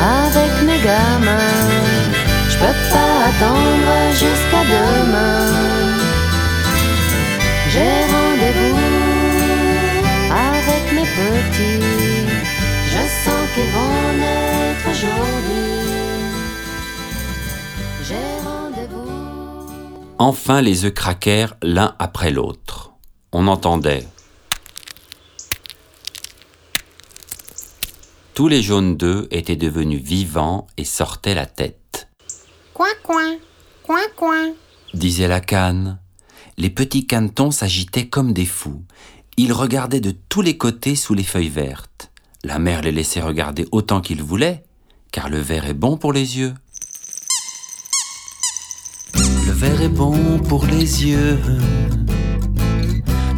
avec 0.00 0.52
mes 0.64 0.80
gamins. 0.80 1.70
Je 2.48 2.56
peux 2.56 2.76
pas 2.92 3.12
attendre 3.30 4.12
jusqu'à 4.12 4.62
demain. 4.74 5.46
J'ai 7.72 7.94
rendez-vous 8.14 8.78
avec 10.30 10.92
mes 10.94 11.08
petits. 11.18 11.82
Je 12.92 13.02
sens 13.24 13.44
qu'ils 13.54 13.72
vont 13.76 14.12
naître 14.22 14.84
aujourd'hui. 14.88 15.82
J'ai 18.04 18.28
rendez-vous. 18.44 19.10
Enfin, 20.18 20.60
les 20.60 20.84
œufs 20.84 20.94
craquèrent 20.94 21.54
l'un 21.60 21.96
après 21.98 22.30
l'autre. 22.30 22.92
On 23.32 23.48
entendait. 23.48 24.06
Tous 28.42 28.48
les 28.48 28.60
jaunes 28.60 28.96
d'œufs 28.96 29.28
étaient 29.30 29.54
devenus 29.54 30.02
vivants 30.02 30.66
et 30.76 30.84
sortaient 30.84 31.36
la 31.36 31.46
tête, 31.46 32.08
Coin, 32.74 32.88
coin, 33.04 33.36
coin, 33.84 34.00
coin. 34.16 34.50
disait 34.94 35.28
la 35.28 35.40
canne. 35.40 36.00
Les 36.58 36.68
petits 36.68 37.06
canetons 37.06 37.52
s'agitaient 37.52 38.08
comme 38.08 38.32
des 38.32 38.44
fous. 38.44 38.82
Ils 39.36 39.52
regardaient 39.52 40.00
de 40.00 40.10
tous 40.10 40.42
les 40.42 40.56
côtés 40.56 40.96
sous 40.96 41.14
les 41.14 41.22
feuilles 41.22 41.50
vertes. 41.50 42.10
La 42.42 42.58
mère 42.58 42.82
les 42.82 42.90
laissait 42.90 43.20
regarder 43.20 43.64
autant 43.70 44.00
qu'ils 44.00 44.24
voulaient, 44.24 44.64
car 45.12 45.28
le 45.28 45.38
vert 45.38 45.66
est 45.66 45.72
bon 45.72 45.96
pour 45.96 46.12
les 46.12 46.38
yeux. 46.38 46.54
Le 49.14 49.52
vert 49.52 49.82
est 49.82 49.88
bon 49.88 50.40
pour 50.40 50.66
les 50.66 51.04
yeux. 51.04 51.38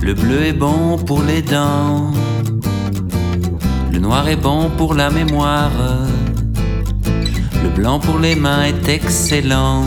Le 0.00 0.14
bleu 0.14 0.44
est 0.44 0.54
bon 0.54 0.96
pour 0.96 1.22
les 1.22 1.42
dents. 1.42 2.14
Le 3.94 4.00
noir 4.00 4.26
est 4.26 4.34
bon 4.34 4.70
pour 4.76 4.92
la 4.94 5.08
mémoire. 5.08 5.70
Le 7.62 7.68
blanc 7.68 8.00
pour 8.00 8.18
les 8.18 8.34
mains 8.34 8.64
est 8.64 8.88
excellent. 8.88 9.84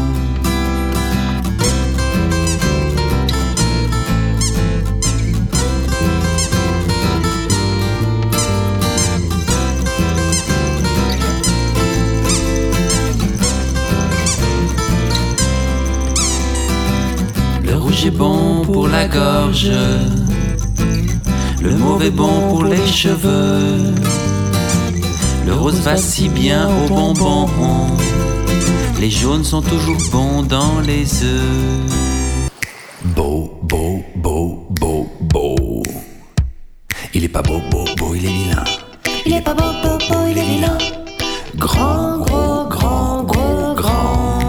Le 17.61 17.75
rouge 17.75 18.05
est 18.05 18.11
bon 18.11 18.61
pour 18.63 18.87
la 18.87 19.05
gorge. 19.09 19.69
Le 21.67 21.75
mauve 21.75 22.01
est 22.01 22.11
bon 22.11 22.47
pour 22.47 22.63
les 22.63 22.87
cheveux. 22.87 23.93
Le 25.45 25.53
rose 25.53 25.81
va 25.81 25.97
si 25.97 26.29
bien 26.29 26.69
aux 26.69 26.87
bonbons. 26.87 27.89
Les 29.01 29.11
jaunes 29.11 29.43
sont 29.43 29.61
toujours 29.61 29.97
bons 30.09 30.43
dans 30.43 30.79
les 30.79 31.05
œufs. 31.25 32.49
Beau, 33.03 33.59
beau, 33.63 34.01
beau, 34.15 34.65
beau, 34.79 35.09
beau. 35.19 35.83
Il 37.13 37.25
est 37.25 37.33
pas 37.37 37.41
beau, 37.41 37.59
beau, 37.69 37.83
beau, 37.97 38.15
il 38.15 38.23
est 38.23 38.29
vilain. 38.29 38.63
Il 39.25 39.33
est 39.33 39.41
pas 39.41 39.53
beau, 39.53 39.71
beau, 39.83 39.97
beau, 40.07 40.21
il 40.31 40.37
est 40.37 40.45
vilain. 40.45 40.77
Grand, 41.57 42.19
gros, 42.19 42.69
grand, 42.69 43.23
gros, 43.23 43.75
grand. 43.75 44.39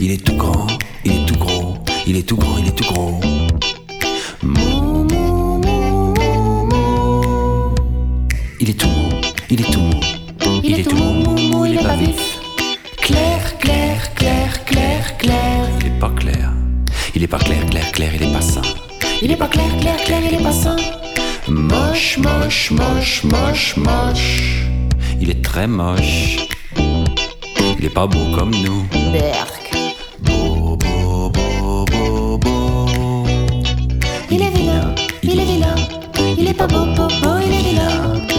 Il 0.00 0.10
est 0.10 0.24
tout 0.24 0.36
grand, 0.36 0.68
il 1.04 1.12
est 1.12 1.26
tout 1.26 1.36
gros. 1.36 1.74
Il 2.06 2.16
est 2.16 2.26
tout 2.26 2.36
grand, 2.36 2.56
il 2.56 2.68
est 2.68 2.76
tout 2.76 2.90
gros. 2.94 3.20
Clair, 17.92 18.12
il 18.14 18.22
est 18.22 18.32
pas 18.32 18.40
ça. 18.40 18.62
Il 19.20 19.30
est 19.30 19.36
pas 19.36 19.48
clair, 19.48 19.70
clair, 19.80 19.96
clair, 20.04 20.20
il 20.28 20.34
est 20.34 20.42
pas 20.42 20.52
ça. 20.52 20.74
Moche, 21.48 22.18
moche, 22.18 22.70
moche, 22.70 23.24
moche, 23.24 23.76
moche. 23.76 24.64
Il 25.20 25.30
est 25.30 25.42
très 25.42 25.66
moche. 25.66 26.38
Il 27.78 27.84
est 27.84 27.94
pas 27.94 28.06
beau 28.06 28.24
comme 28.36 28.50
nous. 28.50 28.86
Berk. 29.12 29.64
Beau, 30.20 30.76
beau, 30.76 31.30
beau, 31.30 31.84
beau, 31.84 32.38
beau. 32.38 33.26
Il 34.30 34.42
est 34.42 34.50
vilain, 34.50 34.94
il 35.22 35.40
est 35.40 35.44
vilain. 35.44 35.74
Il 36.38 36.48
est 36.48 36.54
pas 36.54 36.66
beau, 36.66 36.86
beau, 36.96 37.08
beau, 37.20 37.38
il 37.44 37.52
est 37.52 37.62
vilain. 37.70 38.31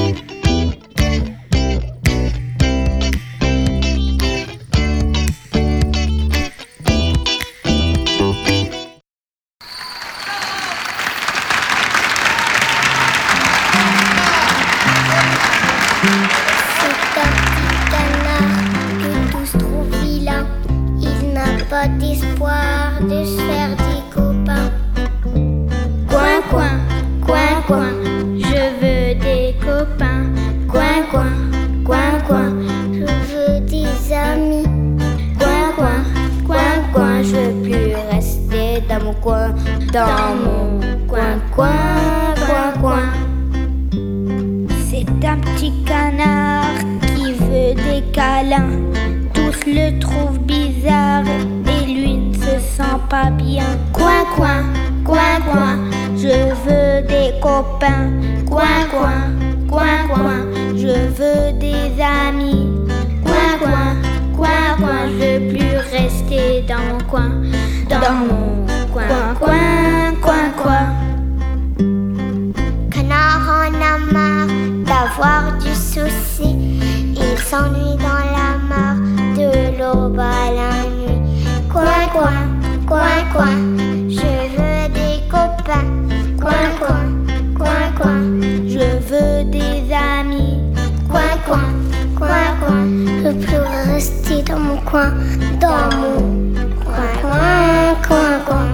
Veux 93.45 93.93
rester 93.93 94.41
dans 94.43 94.59
mon 94.59 94.77
coin. 94.77 95.13
Dans 95.59 95.95
mon 95.97 96.53
coin, 96.83 97.13
coin, 97.21 97.95
coin, 98.07 98.39
coin. 98.45 98.69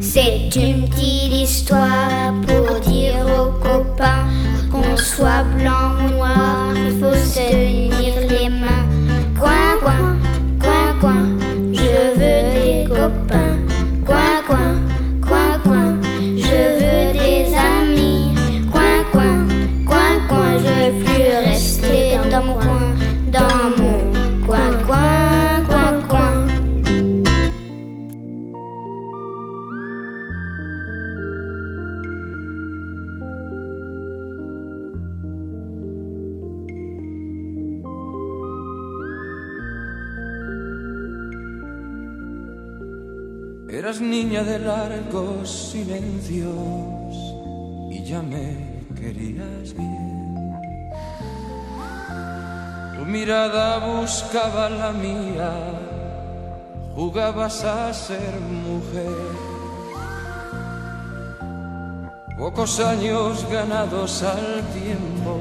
C'est 0.00 0.54
une 0.56 0.88
petite 0.88 1.32
histoire 1.32 2.05
a 57.18 57.92
ser 57.94 58.40
mujer. 58.40 59.16
Pocos 62.36 62.78
años 62.80 63.46
ganados 63.50 64.22
al 64.22 64.62
tiempo, 64.74 65.38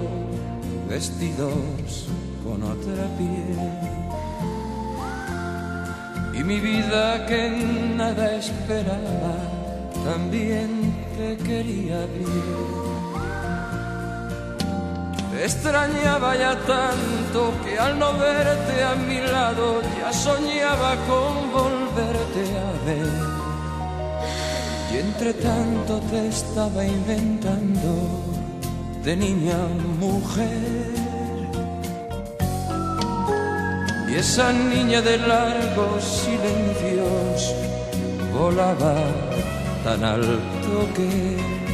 vestidos 0.87 2.07
con 2.43 2.63
otra 2.63 3.05
piel. 3.17 3.59
Y 6.33 6.43
mi 6.43 6.59
vida 6.61 7.25
que 7.25 7.49
nada 7.95 8.35
esperaba, 8.35 9.35
también 10.05 10.93
te 11.17 11.35
quería 11.37 12.05
bien. 12.05 12.94
Te 15.35 15.43
extrañaba 15.43 16.33
ya 16.37 16.55
tanto 16.55 17.53
que 17.61 17.77
al 17.77 17.99
no 17.99 18.13
verte 18.13 18.83
a 18.83 18.95
mi 18.95 19.19
lado 19.19 19.81
ya 19.99 20.13
soñaba 20.13 20.95
con 21.09 21.51
volverte 21.51 22.43
a 22.67 22.71
ver. 22.85 23.13
Y 24.93 24.97
entre 25.05 25.33
tanto 25.33 25.99
te 26.09 26.29
estaba 26.29 26.85
inventando 26.85 27.91
de 29.03 29.17
niña 29.17 29.57
mujer. 29.99 30.93
Y 34.07 34.15
esa 34.15 34.53
niña 34.53 35.01
de 35.01 35.17
largos 35.17 36.01
silencios 36.23 37.53
volaba 38.33 38.95
tan 39.83 40.01
alto 40.01 40.75
que 40.95 41.64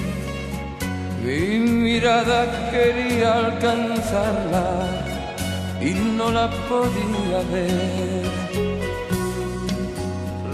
mi 1.24 1.60
mirada 1.60 2.72
quería 2.72 3.34
alcanzarla 3.34 5.06
y 5.80 5.92
no 5.94 6.32
la 6.32 6.50
podía 6.70 7.40
ver. 7.52 8.32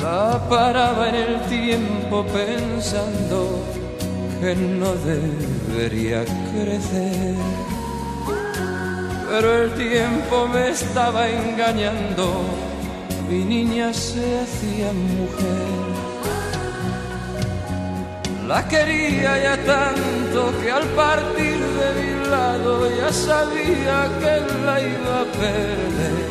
La 0.01 0.41
paraba 0.49 1.09
en 1.09 1.15
el 1.15 1.41
tiempo 1.49 2.25
pensando 2.25 3.63
que 4.39 4.55
no 4.55 4.93
debería 4.93 6.23
crecer. 6.51 7.35
Pero 9.29 9.63
el 9.63 9.71
tiempo 9.73 10.47
me 10.47 10.69
estaba 10.69 11.27
engañando, 11.27 12.43
mi 13.29 13.43
niña 13.43 13.93
se 13.93 14.39
hacía 14.39 14.93
mujer. 14.93 15.96
La 18.47 18.65
quería 18.65 19.37
ya 19.43 19.57
tanto 19.57 20.53
que 20.61 20.71
al 20.71 20.85
partir 21.01 21.59
de 21.79 21.87
mi 21.99 22.29
lado 22.29 22.89
ya 22.95 23.11
sabía 23.11 24.09
que 24.21 24.33
la 24.65 24.79
iba 24.79 25.15
a 25.21 25.25
perder. 25.43 26.27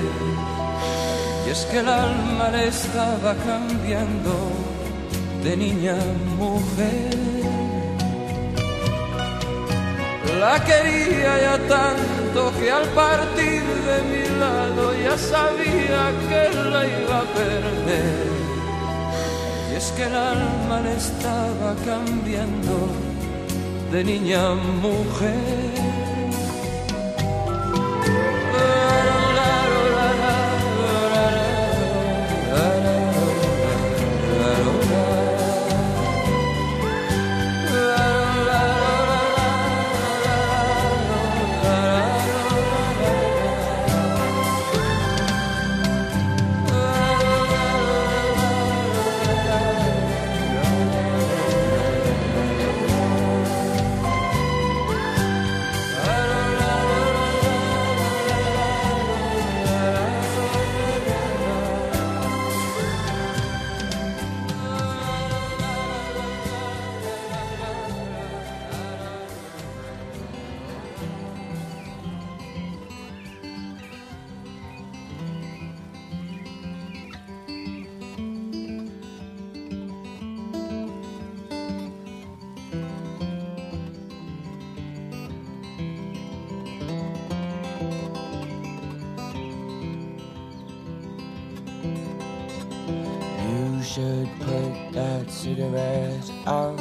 Y 1.47 1.51
es 1.51 1.67
que 1.67 1.79
el 1.81 1.89
alma 1.89 2.49
le 2.53 2.69
estaba 2.69 3.35
cambiando 3.51 4.35
de 5.45 5.57
niña 5.59 5.93
a 5.93 6.37
mujer. 6.41 7.19
La 10.41 10.65
quería 10.65 11.33
ya 11.47 11.59
tanto 11.69 12.41
que 12.59 12.71
al 12.71 12.89
partir 13.01 13.63
de 13.89 13.99
mi 14.11 14.39
lado 14.41 14.95
ya 15.05 15.19
sabía 15.19 16.03
que 16.29 16.71
la 16.71 16.87
iba 16.87 17.19
a 17.19 17.27
perder. 17.41 18.36
Es 19.87 19.93
que 19.93 20.03
el 20.03 20.17
alma 20.17 20.81
le 20.81 20.97
estaba 20.97 21.77
cambiando 21.85 22.89
de 23.93 24.03
niña 24.03 24.51
a 24.51 24.55
mujer. 24.57 25.66
Cigarette 95.37 96.33
out. 96.47 96.81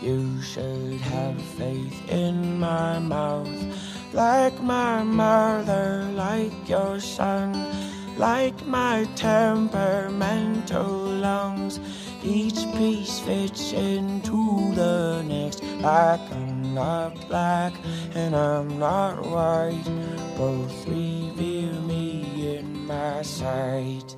You 0.00 0.40
should 0.40 0.98
have 1.12 1.40
faith 1.40 2.10
in 2.10 2.58
my 2.58 2.98
mouth. 2.98 3.52
Like 4.14 4.60
my 4.62 5.02
mother, 5.02 6.08
like 6.14 6.68
your 6.68 6.98
son, 7.00 7.52
like 8.16 8.66
my 8.66 9.06
temperamental 9.14 10.90
lungs. 11.26 11.80
Each 12.24 12.64
piece 12.76 13.20
fits 13.20 13.72
into 13.72 14.72
the 14.74 15.22
next. 15.22 15.62
Like 15.82 16.20
I'm 16.32 16.74
not 16.74 17.28
black 17.28 17.74
and 18.14 18.34
I'm 18.34 18.78
not 18.78 19.20
white. 19.26 19.84
Both 20.38 20.88
reveal 20.88 21.74
me 21.82 22.56
in 22.56 22.86
my 22.86 23.20
sight. 23.22 24.11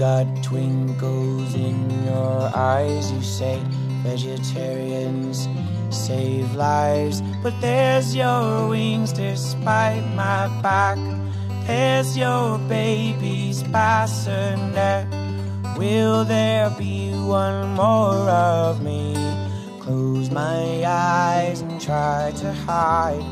Got 0.00 0.26
twinkles 0.42 1.54
in 1.54 2.06
your 2.06 2.50
eyes, 2.54 3.12
you 3.12 3.20
say 3.20 3.60
vegetarians 4.02 5.46
save 5.90 6.54
lives. 6.54 7.20
But 7.42 7.52
there's 7.60 8.16
your 8.16 8.70
wings 8.70 9.12
despite 9.12 10.02
my 10.14 10.48
back. 10.62 10.96
There's 11.66 12.16
your 12.16 12.56
baby's 12.60 13.62
bassinet. 13.64 15.06
Will 15.76 16.24
there 16.24 16.70
be 16.78 17.12
one 17.12 17.74
more 17.74 18.26
of 18.30 18.82
me? 18.82 19.14
Close 19.80 20.30
my 20.30 20.82
eyes 20.82 21.60
and 21.60 21.78
try 21.78 22.32
to 22.36 22.54
hide 22.54 23.22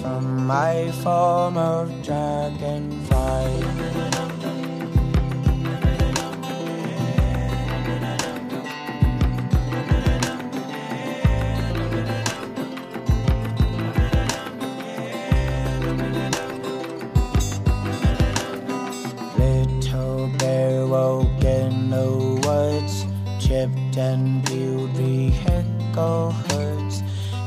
from 0.00 0.46
my 0.46 0.92
form 1.02 1.56
of 1.56 1.90
dragonfly. 2.04 4.33
And 23.64 24.46
peeled 24.46 24.90
vehicle 24.90 26.32
hoods. 26.32 27.02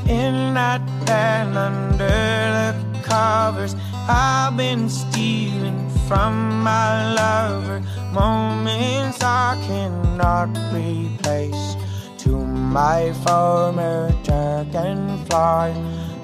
In 0.08 0.54
that 0.54 0.82
den 1.04 1.56
under 1.56 2.06
the 2.08 3.00
covers, 3.02 3.76
I've 4.08 4.56
been 4.56 4.88
stealing 4.88 5.88
from 6.08 6.62
my 6.62 7.14
lover. 7.14 7.80
Moments 8.12 9.18
I 9.22 9.62
cannot 9.66 10.48
replace. 10.72 11.76
To 12.24 12.30
my 12.30 13.12
former 13.24 14.10
dragonfly, 14.24 15.74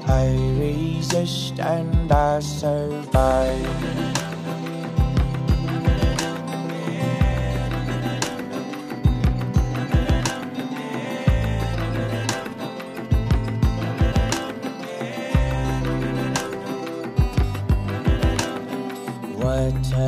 I 0.07 0.27
resist 0.59 1.61
and 1.61 2.11
I 2.11 2.41
survive. 2.41 4.34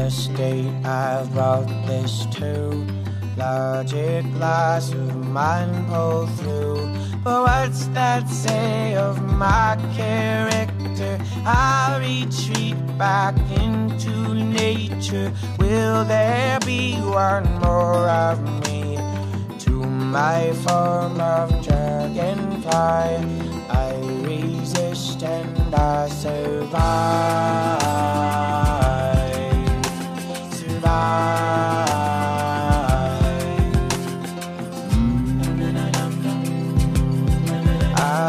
A 0.06 0.10
state 0.10 0.70
I've 0.84 1.32
brought 1.32 1.66
this 1.84 2.26
to. 2.36 2.86
Logic 3.36 4.24
glass 4.34 4.92
of 4.92 5.16
mine 5.16 5.84
pull 5.86 6.28
through. 6.28 6.94
But 7.24 7.42
what's 7.42 7.86
that 7.88 8.28
say 8.28 8.94
of 8.94 9.20
my 9.20 9.76
character? 9.96 11.18
I 11.44 11.98
retreat 11.98 12.76
back 12.96 13.34
into 13.50 14.32
nature. 14.32 15.32
Will 15.58 16.04
there 16.04 16.60
be 16.60 16.94
one 17.00 17.52
more 17.58 18.08
of 18.08 18.38
me? 18.62 18.98
To 19.64 19.72
my 19.72 20.52
form 20.52 21.20
of 21.20 21.50
dragonfly, 21.66 22.70
I 23.68 23.96
resist 24.22 25.24
and 25.24 25.74
I. 25.74 26.08
Survive. 26.08 27.75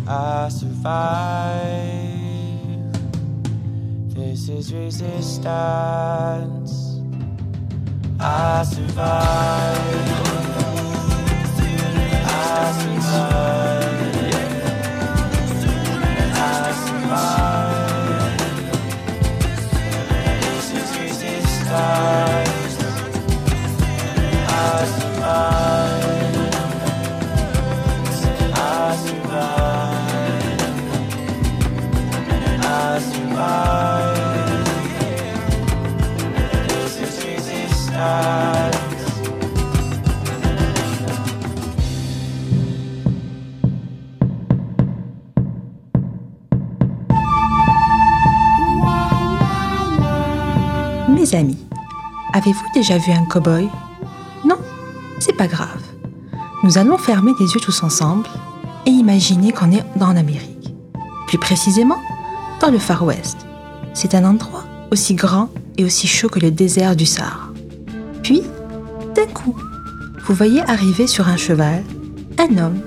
I 0.08 0.48
survive. 0.50 2.00
This 4.16 4.48
is 4.48 4.74
resistance. 4.74 5.44
I 8.22 8.64
survive. 8.64 9.79
Avez-vous 52.40 52.66
déjà 52.74 52.98
vu 52.98 53.12
un 53.12 53.26
cow-boy? 53.26 53.68
Non 54.46 54.56
C'est 55.20 55.36
pas 55.36 55.48
grave. 55.48 55.84
Nous 56.64 56.78
allons 56.78 56.98
fermer 56.98 57.34
les 57.38 57.48
yeux 57.48 57.60
tous 57.60 57.84
ensemble 57.84 58.28
et 58.86 58.92
imaginer 58.92 59.52
qu'on 59.52 59.72
est 59.74 59.84
dans 59.98 60.14
l'Amérique. 60.14 60.74
Plus 61.28 61.38
précisément, 61.38 61.98
dans 62.62 62.72
le 62.72 62.80
Far 62.80 63.04
West. 63.04 63.46
C'est 63.94 64.16
un 64.16 64.24
endroit 64.24 64.64
aussi 64.90 65.16
grand 65.16 65.50
et 65.78 65.84
aussi 65.84 66.08
chaud 66.08 66.30
que 66.30 66.40
le 66.40 66.50
désert 66.50 66.96
du 66.96 67.06
Sahara. 67.06 67.50
Puis, 68.24 68.44
d'un 69.16 69.28
coup, 69.28 69.56
vous 70.26 70.34
voyez 70.34 70.62
arriver 70.62 71.08
sur 71.08 71.28
un 71.28 71.38
cheval 71.38 71.84
un 72.38 72.58
homme 72.58 72.80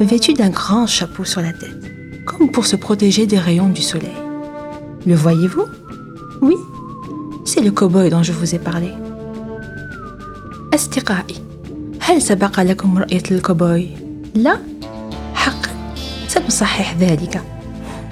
vêtu 0.00 0.32
d'un 0.32 0.48
grand 0.48 0.86
chapeau 0.86 1.26
sur 1.26 1.42
la 1.42 1.52
tête, 1.52 2.24
comme 2.24 2.50
pour 2.50 2.64
se 2.64 2.76
protéger 2.76 3.26
des 3.26 3.38
rayons 3.38 3.68
du 3.68 3.82
soleil. 3.82 4.16
Le 5.04 5.14
voyez-vous? 5.14 5.66
C'est 7.58 7.64
le 7.64 7.72
cow-boy 7.72 8.08
dont 8.08 8.22
je 8.22 8.32
vous 8.32 8.54
ai 8.54 8.58
parlé. 8.58 8.94
أصدقائي 10.74 11.34
هل 12.00 12.22
سبق 12.22 12.60
لكم 12.60 12.98
رؤية 12.98 13.22
الكوبوي؟ 13.30 13.88
لا؟ 14.34 14.58
حقا 15.34 15.70
سنصحح 16.28 16.94
ذلك 16.94 17.42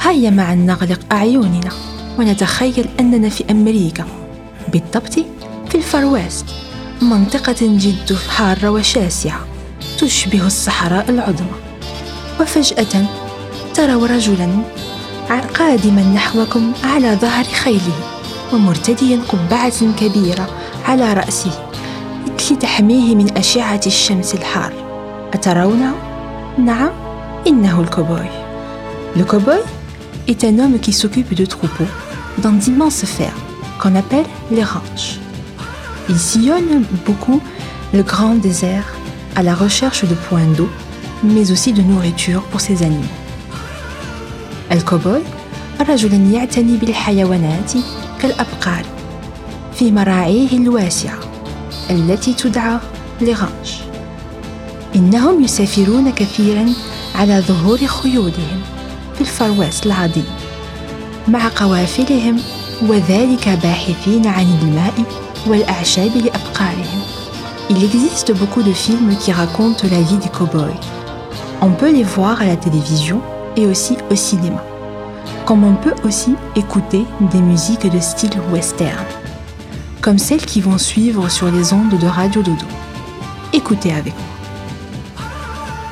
هيا 0.00 0.30
معا 0.30 0.54
نغلق 0.54 1.00
أعيننا 1.12 1.70
ونتخيل 2.18 2.88
أننا 3.00 3.28
في 3.28 3.44
أمريكا 3.50 4.04
بالضبط 4.72 5.14
في 5.68 5.74
الفرويست 5.74 6.46
منطقة 7.02 7.56
جد 7.60 8.16
حارة 8.28 8.70
وشاسعة 8.70 9.46
تشبه 9.98 10.46
الصحراء 10.46 11.10
العظمى 11.10 11.58
وفجأة 12.40 13.06
تروا 13.74 14.06
رجلا 14.06 14.48
قادما 15.54 16.02
نحوكم 16.02 16.72
على 16.84 17.18
ظهر 17.22 17.44
خيله 17.44 18.15
ومرتديا 18.53 19.19
قبعة 19.29 19.93
كبيرة 19.99 20.49
على 20.87 21.13
رأسه 21.13 21.71
لتحميه 22.51 23.15
من 23.15 23.37
أشعة 23.37 23.81
الشمس 23.87 24.35
الحار 24.35 24.73
أترونه؟ 25.33 25.93
نعم 26.57 26.91
إنه 27.47 27.81
الكوبوي 27.81 28.29
Le 29.15 29.23
cowboy 29.23 29.59
est 30.27 30.43
un 30.43 30.59
homme 30.59 30.79
qui 30.79 30.93
s'occupe 30.93 31.33
de 31.33 31.45
troupeaux 31.45 31.91
dans 32.37 32.51
d'immenses 32.51 33.05
fermes 33.05 33.45
qu'on 33.79 33.95
appelle 33.95 34.25
les 34.51 34.63
ranchs. 34.63 35.19
Il 36.09 36.17
sillonne 36.17 36.83
beaucoup 37.05 37.41
le 37.93 38.03
grand 38.03 38.35
désert 38.35 38.87
à 39.35 39.43
la 39.43 39.53
recherche 39.53 40.05
de 40.05 40.15
points 40.15 40.51
d'eau, 40.57 40.69
mais 41.23 41.51
aussi 41.51 41.73
de 41.73 41.81
nourriture 41.81 42.43
pour 42.43 42.61
ses 42.61 42.83
animaux. 42.83 43.17
الكوبوي 44.71 45.21
رجل 45.89 46.33
يعتني 46.33 46.77
بالحيوانات 46.77 47.71
كالأبقار 48.22 48.84
في 49.74 49.92
مراعيه 49.92 50.52
الواسعة 50.52 51.18
التي 51.90 52.34
تدعى 52.34 52.78
لغانش 53.20 53.74
إنهم 54.96 55.44
يسافرون 55.44 56.10
كثيرا 56.12 56.66
على 57.14 57.40
ظهور 57.40 57.78
خيولهم 57.78 58.60
في 59.14 59.20
الفرواس 59.20 59.86
العظيم 59.86 60.26
مع 61.28 61.48
قوافلهم 61.56 62.40
وذلك 62.82 63.48
باحثين 63.48 64.26
عن 64.26 64.46
الماء 64.62 64.94
والأعشاب 65.46 66.10
لأبقارهم 66.16 67.00
Il 67.68 67.82
existe 67.82 68.32
beaucoup 68.32 68.62
de 68.62 68.72
films 68.72 69.16
qui 69.18 69.32
racontent 69.32 69.88
la 69.90 70.00
vie 70.00 70.18
des 70.18 70.28
cow-boys. 70.28 70.80
On 71.60 71.70
peut 71.70 71.90
les 71.90 72.04
voir 72.04 72.40
à 72.40 72.46
la 72.46 72.54
télévision 72.54 73.20
et 73.56 73.66
aussi 73.66 73.96
au 74.08 74.14
cinéma. 74.14 74.62
Comme 75.45 75.63
on 75.63 75.75
peut 75.75 75.95
aussi 76.07 76.35
écouter 76.55 77.05
des 77.31 77.41
musiques 77.41 77.89
de 77.91 77.99
style 77.99 78.39
western, 78.51 79.05
comme 80.01 80.19
celles 80.19 80.45
qui 80.45 80.61
vont 80.61 80.77
suivre 80.77 81.29
sur 81.29 81.51
les 81.51 81.73
ondes 81.73 81.97
de 81.97 82.07
Radio 82.07 82.41
Dodo. 82.41 82.65
Écoutez 83.53 83.93
avec 83.93 84.13
moi. 84.13 84.31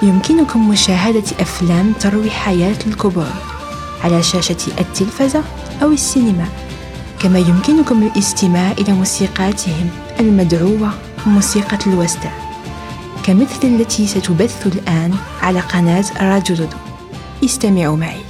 يمكنكم 0.04 0.70
مشاهدة 0.70 1.24
أفلام 1.40 1.94
تروي 2.00 2.30
حياة 2.30 2.76
الكوبوي 2.88 3.26
على 4.04 4.24
شاشة 4.24 4.58
التلفزة 4.80 5.44
أو 5.84 5.92
السينما 5.92 6.46
كما 7.20 7.40
يمكنكم 7.40 8.04
الاستماع 8.04 8.72
إلى 8.72 8.94
موسيقاتهم 8.94 9.90
المدعوة 10.20 10.90
موسيقى 11.26 11.78
الوستان 11.88 12.32
كمثل 13.24 13.68
التي 13.68 14.08
ستبث 14.08 14.68
الآن 14.68 15.14
على 15.42 15.60
قناة 15.60 16.06
راديو 16.22 16.56
دودو 16.56 16.78
استمعوا 17.46 17.98
معي 17.98 18.22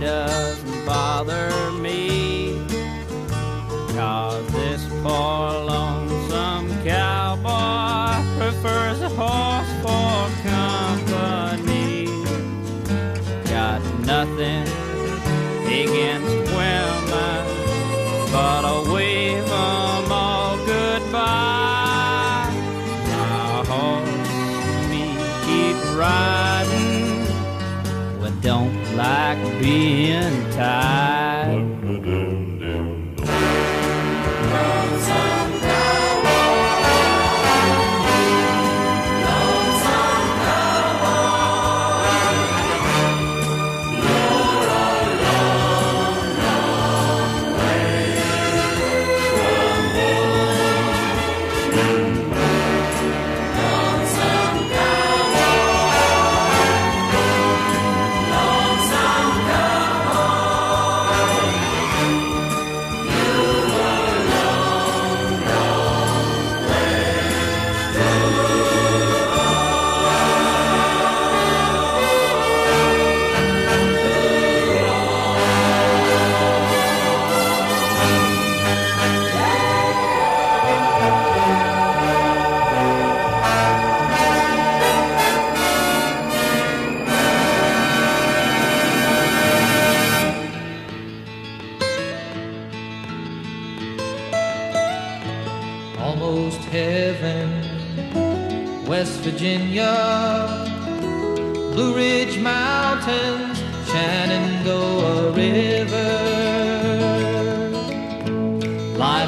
doesn't 0.00 0.86
bother 0.86 1.70
me. 1.72 2.58
Cause 3.94 4.46
this 4.52 4.82
poor 5.02 5.52
lonesome 5.64 6.82
cowboy 6.82 8.24
prefers 8.38 9.02
a 9.02 9.08
horse. 9.10 9.49
being 29.60 30.50
tied. 30.52 31.29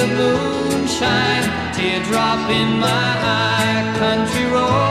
the 0.00 0.06
moonshine, 0.06 1.74
teardrop 1.74 2.48
in 2.48 2.78
my 2.78 2.88
eye, 2.88 3.94
country 3.98 4.46
road. 4.46 4.89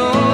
lloró. 0.00 0.29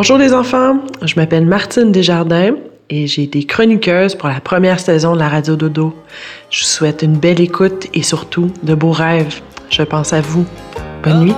Bonjour 0.00 0.16
les 0.16 0.32
enfants, 0.32 0.78
je 1.02 1.16
m'appelle 1.16 1.44
Martine 1.44 1.90
Desjardins 1.90 2.54
et 2.88 3.08
j'ai 3.08 3.24
été 3.24 3.42
chroniqueuse 3.42 4.14
pour 4.14 4.28
la 4.28 4.40
première 4.40 4.78
saison 4.78 5.14
de 5.14 5.18
la 5.18 5.28
Radio 5.28 5.56
Dodo. 5.56 5.92
Je 6.50 6.60
vous 6.60 6.66
souhaite 6.66 7.02
une 7.02 7.16
belle 7.16 7.40
écoute 7.40 7.88
et 7.94 8.04
surtout 8.04 8.52
de 8.62 8.76
beaux 8.76 8.92
rêves. 8.92 9.40
Je 9.70 9.82
pense 9.82 10.12
à 10.12 10.20
vous. 10.20 10.46
Bonne 11.02 11.12
ah. 11.16 11.24
nuit. 11.24 11.34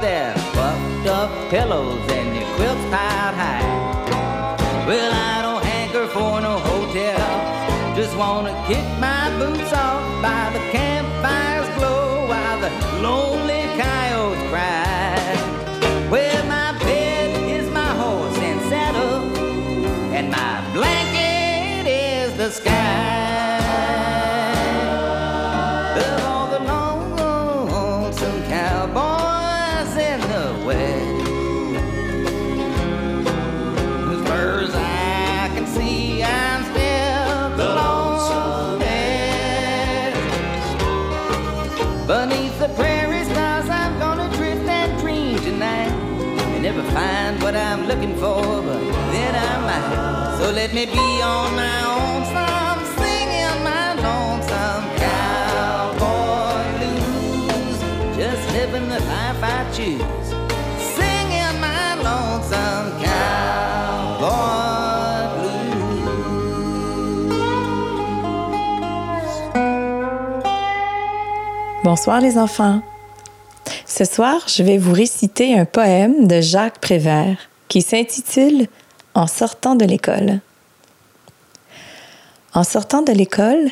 Their 0.00 0.34
puffed 0.54 1.06
up 1.06 1.50
pillows 1.50 2.00
and 2.10 2.34
their 2.34 2.56
quilts 2.56 2.84
piled 2.90 3.34
high. 3.34 4.86
Well, 4.86 5.12
I 5.12 5.42
don't 5.42 5.64
hanker 5.64 6.06
for 6.08 6.40
no 6.40 6.58
hotel. 6.58 7.96
Just 7.96 8.16
wanna 8.16 8.52
kick 8.66 8.86
my 9.00 9.30
boots 9.38 9.72
off 9.72 10.02
by 10.22 10.50
the 10.52 10.60
campfire's 10.70 11.68
glow 11.76 12.26
while 12.28 12.60
the 12.60 12.70
lonely 13.02 13.62
coyotes 13.80 14.42
cry. 14.50 14.85
Looking 47.96 48.16
for, 48.16 48.62
then 49.12 49.34
I 49.34 49.52
might. 49.66 50.38
So 50.38 50.50
let 50.50 50.74
me 50.74 50.86
be 50.86 51.22
on 51.22 51.54
my 51.56 51.78
own 51.96 52.24
some 52.34 52.80
singing 52.98 53.58
my 53.64 53.94
lonesome 54.06 54.84
cowboy 55.02 56.64
blues. 56.78 57.78
Just 58.16 58.52
living 58.52 58.88
the 58.88 59.00
life 59.00 59.42
I 59.42 59.64
choose. 59.72 60.28
Singing 60.94 61.60
my 61.60 61.94
lonesome 62.06 63.02
cowboy 63.02 63.24
Bonsoir 71.82 72.20
les 72.20 72.36
enfants. 72.36 72.82
Ce 73.86 74.04
soir, 74.04 74.40
je 74.48 74.64
vais 74.64 74.76
vous 74.76 74.92
réciter 74.92 75.56
un 75.56 75.64
poème 75.64 76.26
de 76.26 76.40
Jacques 76.40 76.80
Prévert 76.80 77.38
qui 77.68 77.82
s'intitule 77.82 78.68
En 79.14 79.26
sortant 79.26 79.74
de 79.74 79.84
l'école. 79.84 80.40
En 82.54 82.64
sortant 82.64 83.02
de 83.02 83.12
l'école, 83.12 83.70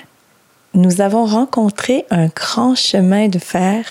nous 0.74 1.00
avons 1.00 1.24
rencontré 1.24 2.04
un 2.10 2.26
grand 2.26 2.74
chemin 2.74 3.28
de 3.28 3.38
fer 3.38 3.84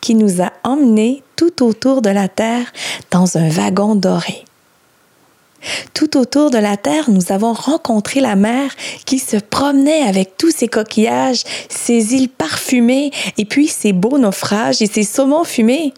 qui 0.00 0.14
nous 0.14 0.42
a 0.42 0.52
emmenés 0.64 1.22
tout 1.36 1.64
autour 1.64 2.02
de 2.02 2.10
la 2.10 2.28
Terre 2.28 2.72
dans 3.10 3.36
un 3.36 3.48
wagon 3.48 3.94
doré. 3.94 4.44
Tout 5.94 6.16
autour 6.16 6.50
de 6.50 6.58
la 6.58 6.76
Terre, 6.76 7.10
nous 7.10 7.32
avons 7.32 7.52
rencontré 7.52 8.20
la 8.20 8.36
mer 8.36 8.70
qui 9.04 9.18
se 9.18 9.36
promenait 9.36 10.02
avec 10.02 10.36
tous 10.36 10.50
ses 10.50 10.68
coquillages, 10.68 11.42
ses 11.68 12.14
îles 12.14 12.28
parfumées 12.28 13.10
et 13.38 13.44
puis 13.44 13.68
ses 13.68 13.92
beaux 13.92 14.18
naufrages 14.18 14.82
et 14.82 14.86
ses 14.86 15.02
saumons 15.02 15.44
fumés. 15.44 15.94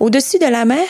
Au-dessus 0.00 0.38
de 0.38 0.46
la 0.46 0.64
mer, 0.64 0.86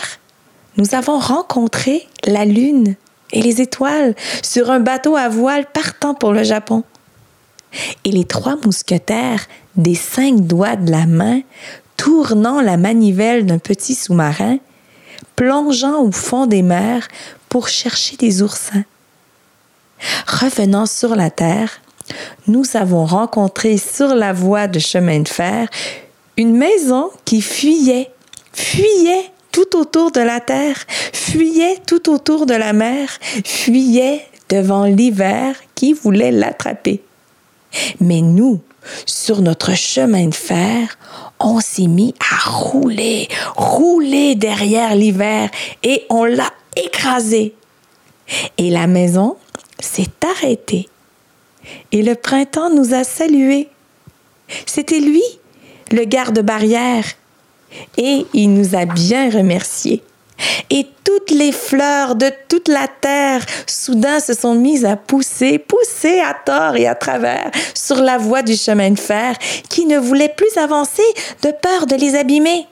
nous 0.77 0.95
avons 0.95 1.18
rencontré 1.18 2.07
la 2.24 2.45
Lune 2.45 2.97
et 3.33 3.43
les 3.43 3.61
étoiles 3.61 4.14
sur 4.43 4.70
un 4.70 4.81
bateau 4.81 5.16
à 5.16 5.29
voile 5.29 5.66
partant 5.72 6.14
pour 6.14 6.33
le 6.33 6.45
Japon. 6.45 6.85
Et 8.05 8.12
les 8.12 8.24
trois 8.24 8.57
mousquetaires 8.64 9.47
des 9.77 9.95
cinq 9.95 10.47
doigts 10.47 10.77
de 10.77 10.91
la 10.91 11.07
main, 11.07 11.41
tournant 11.97 12.61
la 12.61 12.77
manivelle 12.77 13.47
d'un 13.47 13.59
petit 13.59 13.95
sous-marin, 13.95 14.59
plongeant 15.35 16.03
au 16.03 16.12
fond 16.12 16.47
des 16.47 16.62
mers 16.62 17.09
pour 17.49 17.68
chercher 17.68 18.16
des 18.16 18.43
oursins. 18.43 18.85
Revenant 20.27 20.87
sur 20.87 21.16
la 21.16 21.31
terre, 21.31 21.81
nous 22.47 22.64
avons 22.74 23.05
rencontré 23.05 23.79
sur 23.79 24.14
la 24.14 24.33
voie 24.33 24.68
de 24.68 24.79
chemin 24.79 25.20
de 25.20 25.29
fer 25.29 25.68
une 26.37 26.57
maison 26.57 27.11
qui 27.24 27.41
fuyait, 27.41 28.11
fuyait 28.53 29.31
tout 29.57 29.78
autour 29.78 30.11
de 30.11 30.20
la 30.20 30.40
terre, 30.40 30.76
fuyait 31.14 31.78
tout 31.86 32.11
autour 32.11 32.44
de 32.44 32.52
la 32.52 32.74
mer, 32.74 33.09
fuyait 33.46 34.26
devant 34.50 34.84
l'hiver 34.84 35.57
qui 35.74 35.94
voulait 35.94 36.30
l'attraper. 36.30 37.00
Mais 37.98 38.20
nous, 38.20 38.61
sur 39.07 39.40
notre 39.40 39.74
chemin 39.74 40.26
de 40.26 40.34
fer, 40.34 40.98
on 41.40 41.61
s'est 41.61 41.86
mis 41.86 42.14
à 42.20 42.50
rouler, 42.50 43.28
rouler 43.57 44.34
derrière 44.34 44.94
l'hiver 44.94 45.48
et 45.82 46.04
on 46.11 46.24
l'a 46.24 46.52
écrasé. 46.76 47.54
Et 48.59 48.68
la 48.68 48.86
maison 48.86 49.38
s'est 49.80 50.12
arrêtée. 50.36 50.86
Et 51.92 52.02
le 52.02 52.14
printemps 52.14 52.68
nous 52.68 52.92
a 52.92 53.04
salués. 53.04 53.70
C'était 54.66 55.00
lui, 55.00 55.24
le 55.92 56.04
garde-barrière. 56.04 57.07
Et 57.97 58.27
il 58.33 58.53
nous 58.53 58.75
a 58.75 58.85
bien 58.85 59.31
remerciés. 59.31 60.03
Et 60.71 60.87
toutes 61.05 61.31
les 61.31 61.53
fleurs 61.53 62.14
de 62.14 62.31
toute 62.49 62.69
la 62.69 62.89
terre 62.89 63.45
soudain 63.67 64.21
se 64.21 64.35
sont 64.35 64.55
mises 64.55 64.85
à 64.85 64.97
pousser, 64.97 65.59
pousser 65.59 66.21
à 66.21 66.35
tort 66.35 66.77
et 66.77 66.87
à 66.87 66.95
travers 66.95 67.51
sur 67.75 67.97
la 67.97 68.19
voie 68.19 68.43
du 68.43 68.55
chemin 68.55 68.91
de 68.91 68.99
fer 68.99 69.37
qui 69.69 69.87
ne 69.87 69.99
voulait 69.99 70.29
plus 70.37 70.57
avancer 70.57 71.03
de 71.43 71.51
peur 71.51 71.87
de 71.87 71.97
les 71.97 72.17
abîmer. 72.17 72.67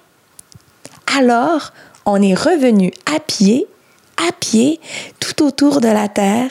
Alors, 1.17 1.73
on 2.07 2.21
est 2.21 2.35
revenu 2.35 2.93
à 3.15 3.21
pied, 3.21 3.67
à 4.29 4.33
pied, 4.33 4.81
tout 5.21 5.45
autour 5.45 5.81
de 5.81 5.89
la 5.89 6.09
terre, 6.09 6.51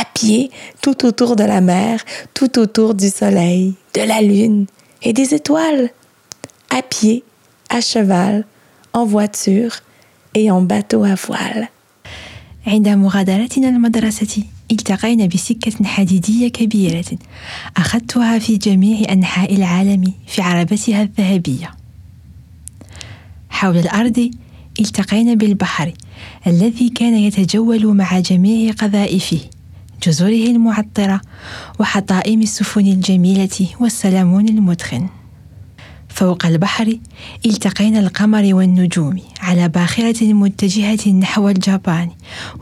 à 0.00 0.04
pied, 0.14 0.50
tout 0.80 1.04
autour 1.04 1.36
de 1.36 1.44
la 1.44 1.60
mer, 1.60 2.00
tout 2.32 2.58
autour 2.58 2.94
du 2.94 3.08
soleil, 3.10 3.74
de 3.94 4.02
la 4.02 4.20
lune 4.20 4.66
et 5.02 5.12
des 5.12 5.34
étoiles, 5.34 5.90
à 6.70 6.82
pied, 6.82 7.24
à 7.70 7.80
cheval, 7.80 8.44
en 8.92 9.04
voiture 9.04 9.72
et 10.34 10.50
en 10.50 10.62
bateau 10.62 11.04
à 11.04 11.14
voile. 11.14 11.68
عند 12.66 12.88
مغادرتنا 12.88 13.68
المدرسة 13.68 14.42
التقينا 14.70 15.26
بسكة 15.26 15.84
حديدية 15.84 16.48
كبيرة 16.48 17.04
أخذتها 17.76 18.38
في 18.38 18.56
جميع 18.56 19.12
أنحاء 19.12 19.54
العالم 19.54 20.12
في 20.26 20.42
عربتها 20.42 21.02
الذهبية. 21.02 21.70
حول 23.50 23.78
الأرض 23.78 24.30
التقينا 24.80 25.34
بالبحر 25.34 25.92
الذي 26.46 26.88
كان 26.88 27.14
يتجول 27.14 27.86
مع 27.86 28.20
جميع 28.20 28.72
قذائفه 28.72 29.40
جزره 30.02 30.46
المعطرة 30.46 31.20
وحطائم 31.80 32.42
السفن 32.42 32.86
الجميلة 32.86 33.68
والسلمون 33.80 34.48
المدخن. 34.48 35.08
فوق 36.14 36.46
البحر 36.46 36.98
التقينا 37.46 38.00
القمر 38.00 38.54
والنجوم 38.54 39.20
على 39.40 39.68
باخرة 39.68 40.32
متجهة 40.32 41.08
نحو 41.08 41.48
اليابان 41.48 42.10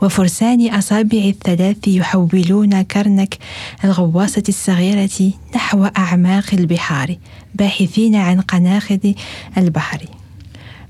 وفرسان 0.01 0.73
أصابع 0.73 1.17
الثلاث 1.17 1.87
يحولون 1.87 2.81
كرنك 2.81 3.37
الغواصة 3.83 4.43
الصغيرة 4.49 5.31
نحو 5.55 5.85
أعماق 5.85 6.45
البحار 6.53 7.17
باحثين 7.55 8.15
عن 8.15 8.41
قناخذ 8.41 9.11
البحر. 9.57 10.01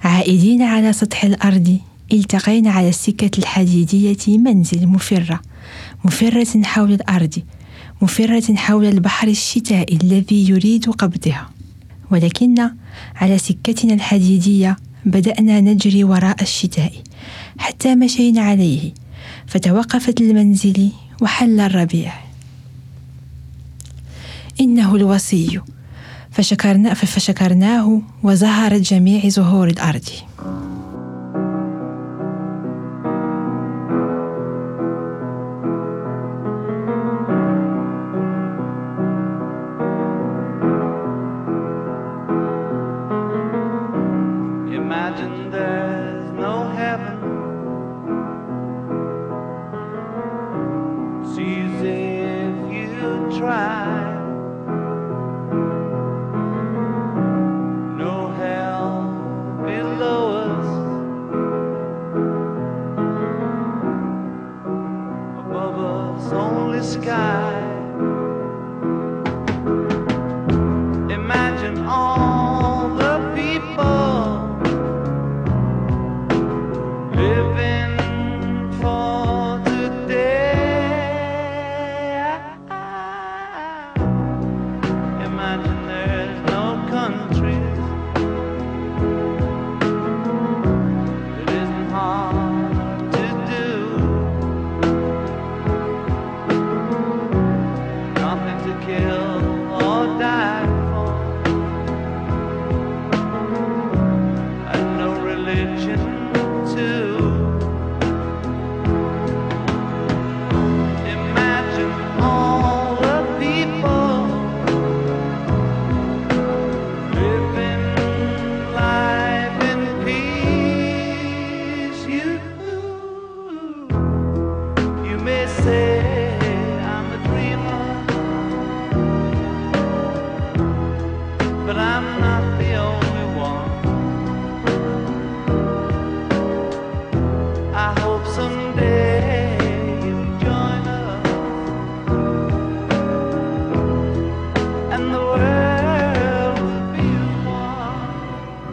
عائدين 0.03 0.61
على 0.61 0.93
سطح 0.93 1.23
الأرض 1.23 1.77
التقينا 2.13 2.71
على 2.71 2.89
السكة 2.89 3.39
الحديدية 3.39 4.37
منزل 4.37 4.87
مفرة 4.87 5.39
مفرة 6.05 6.63
حول 6.63 6.93
الأرض 6.93 7.43
مفرة 8.01 8.55
حول 8.55 8.85
البحر 8.85 9.27
الشتاء 9.27 9.93
الذي 9.95 10.49
يريد 10.49 10.89
قبضها. 10.89 11.52
ولكن 12.13 12.69
على 13.15 13.37
سكتنا 13.37 13.93
الحديدية 13.93 14.77
بدأنا 15.05 15.61
نجري 15.61 16.03
وراء 16.03 16.41
الشتاء 16.41 16.93
حتى 17.57 17.95
مشينا 17.95 18.41
عليه 18.41 18.93
فتوقفت 19.47 20.21
المنزل 20.21 20.91
وحل 21.21 21.59
الربيع. 21.59 22.13
إنه 24.61 24.95
الوصي. 24.95 25.61
فشكرنا 26.31 26.93
فشكرناه 26.93 28.01
وزهرت 28.23 28.81
جميع 28.81 29.29
زهور 29.29 29.67
الأرض. 29.67 30.09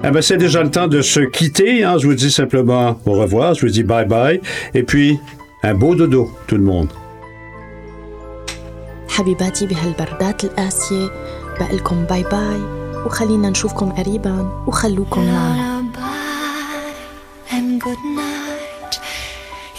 Ah 0.09 0.11
ben, 0.11 0.21
c'est 0.21 0.37
déjà 0.37 0.61
le 0.63 0.69
temps 0.69 0.87
de 0.87 1.01
se 1.01 1.19
quitter. 1.21 1.83
hein. 1.83 1.97
Je 1.97 2.05
vous 2.07 2.13
dis 2.13 2.31
simplement 2.31 2.99
au 3.05 3.13
revoir. 3.13 3.53
Je 3.55 3.61
vous 3.65 3.71
dis 3.71 3.83
bye 3.83 4.05
bye. 4.05 4.39
Et 4.73 4.83
puis, 4.83 5.19
un 5.63 5.73
beau 5.73 5.95
dodo, 5.95 6.29
tout 6.47 6.57
le 6.57 6.63
monde. 6.63 6.89
حبيباتي 9.09 9.65
بهالبردات 9.65 10.43
القاسية 10.43 11.07
بقلكم 11.59 12.03
باي 12.05 12.23
باي 12.23 12.59
وخلينا 13.05 13.49
نشوفكم 13.49 13.91
قريبا 13.91 14.63
وخلوكم 14.67 15.25
معنا 15.25 15.75
and 17.51 17.79
good 17.81 18.01
night. 18.17 18.93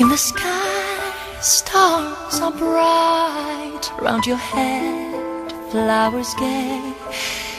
In 0.00 0.08
the 0.08 0.16
sky, 0.16 1.02
stars 1.40 2.40
are 2.46 2.52
bright. 2.64 3.84
Round 4.00 4.24
your 4.26 4.42
head, 4.52 5.52
flowers 5.70 6.32
gay. 6.40 6.80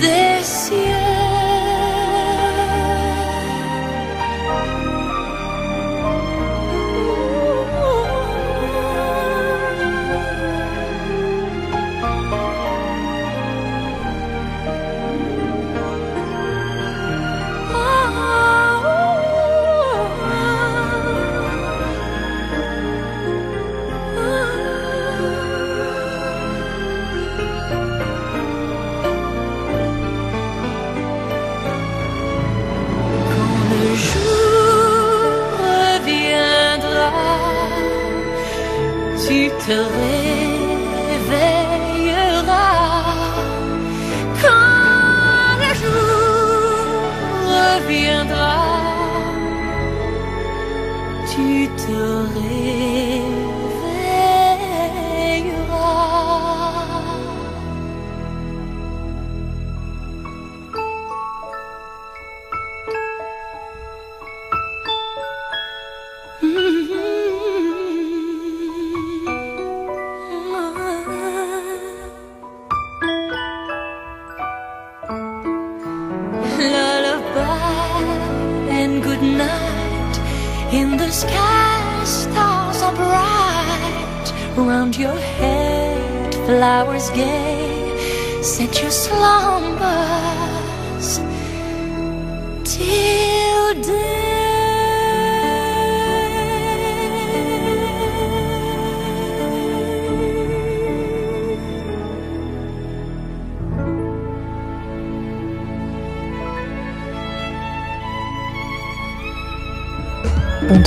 this 0.00 0.70
year 0.70 1.29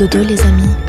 dodo 0.04 0.22
les 0.28 0.42
amis 0.42 0.83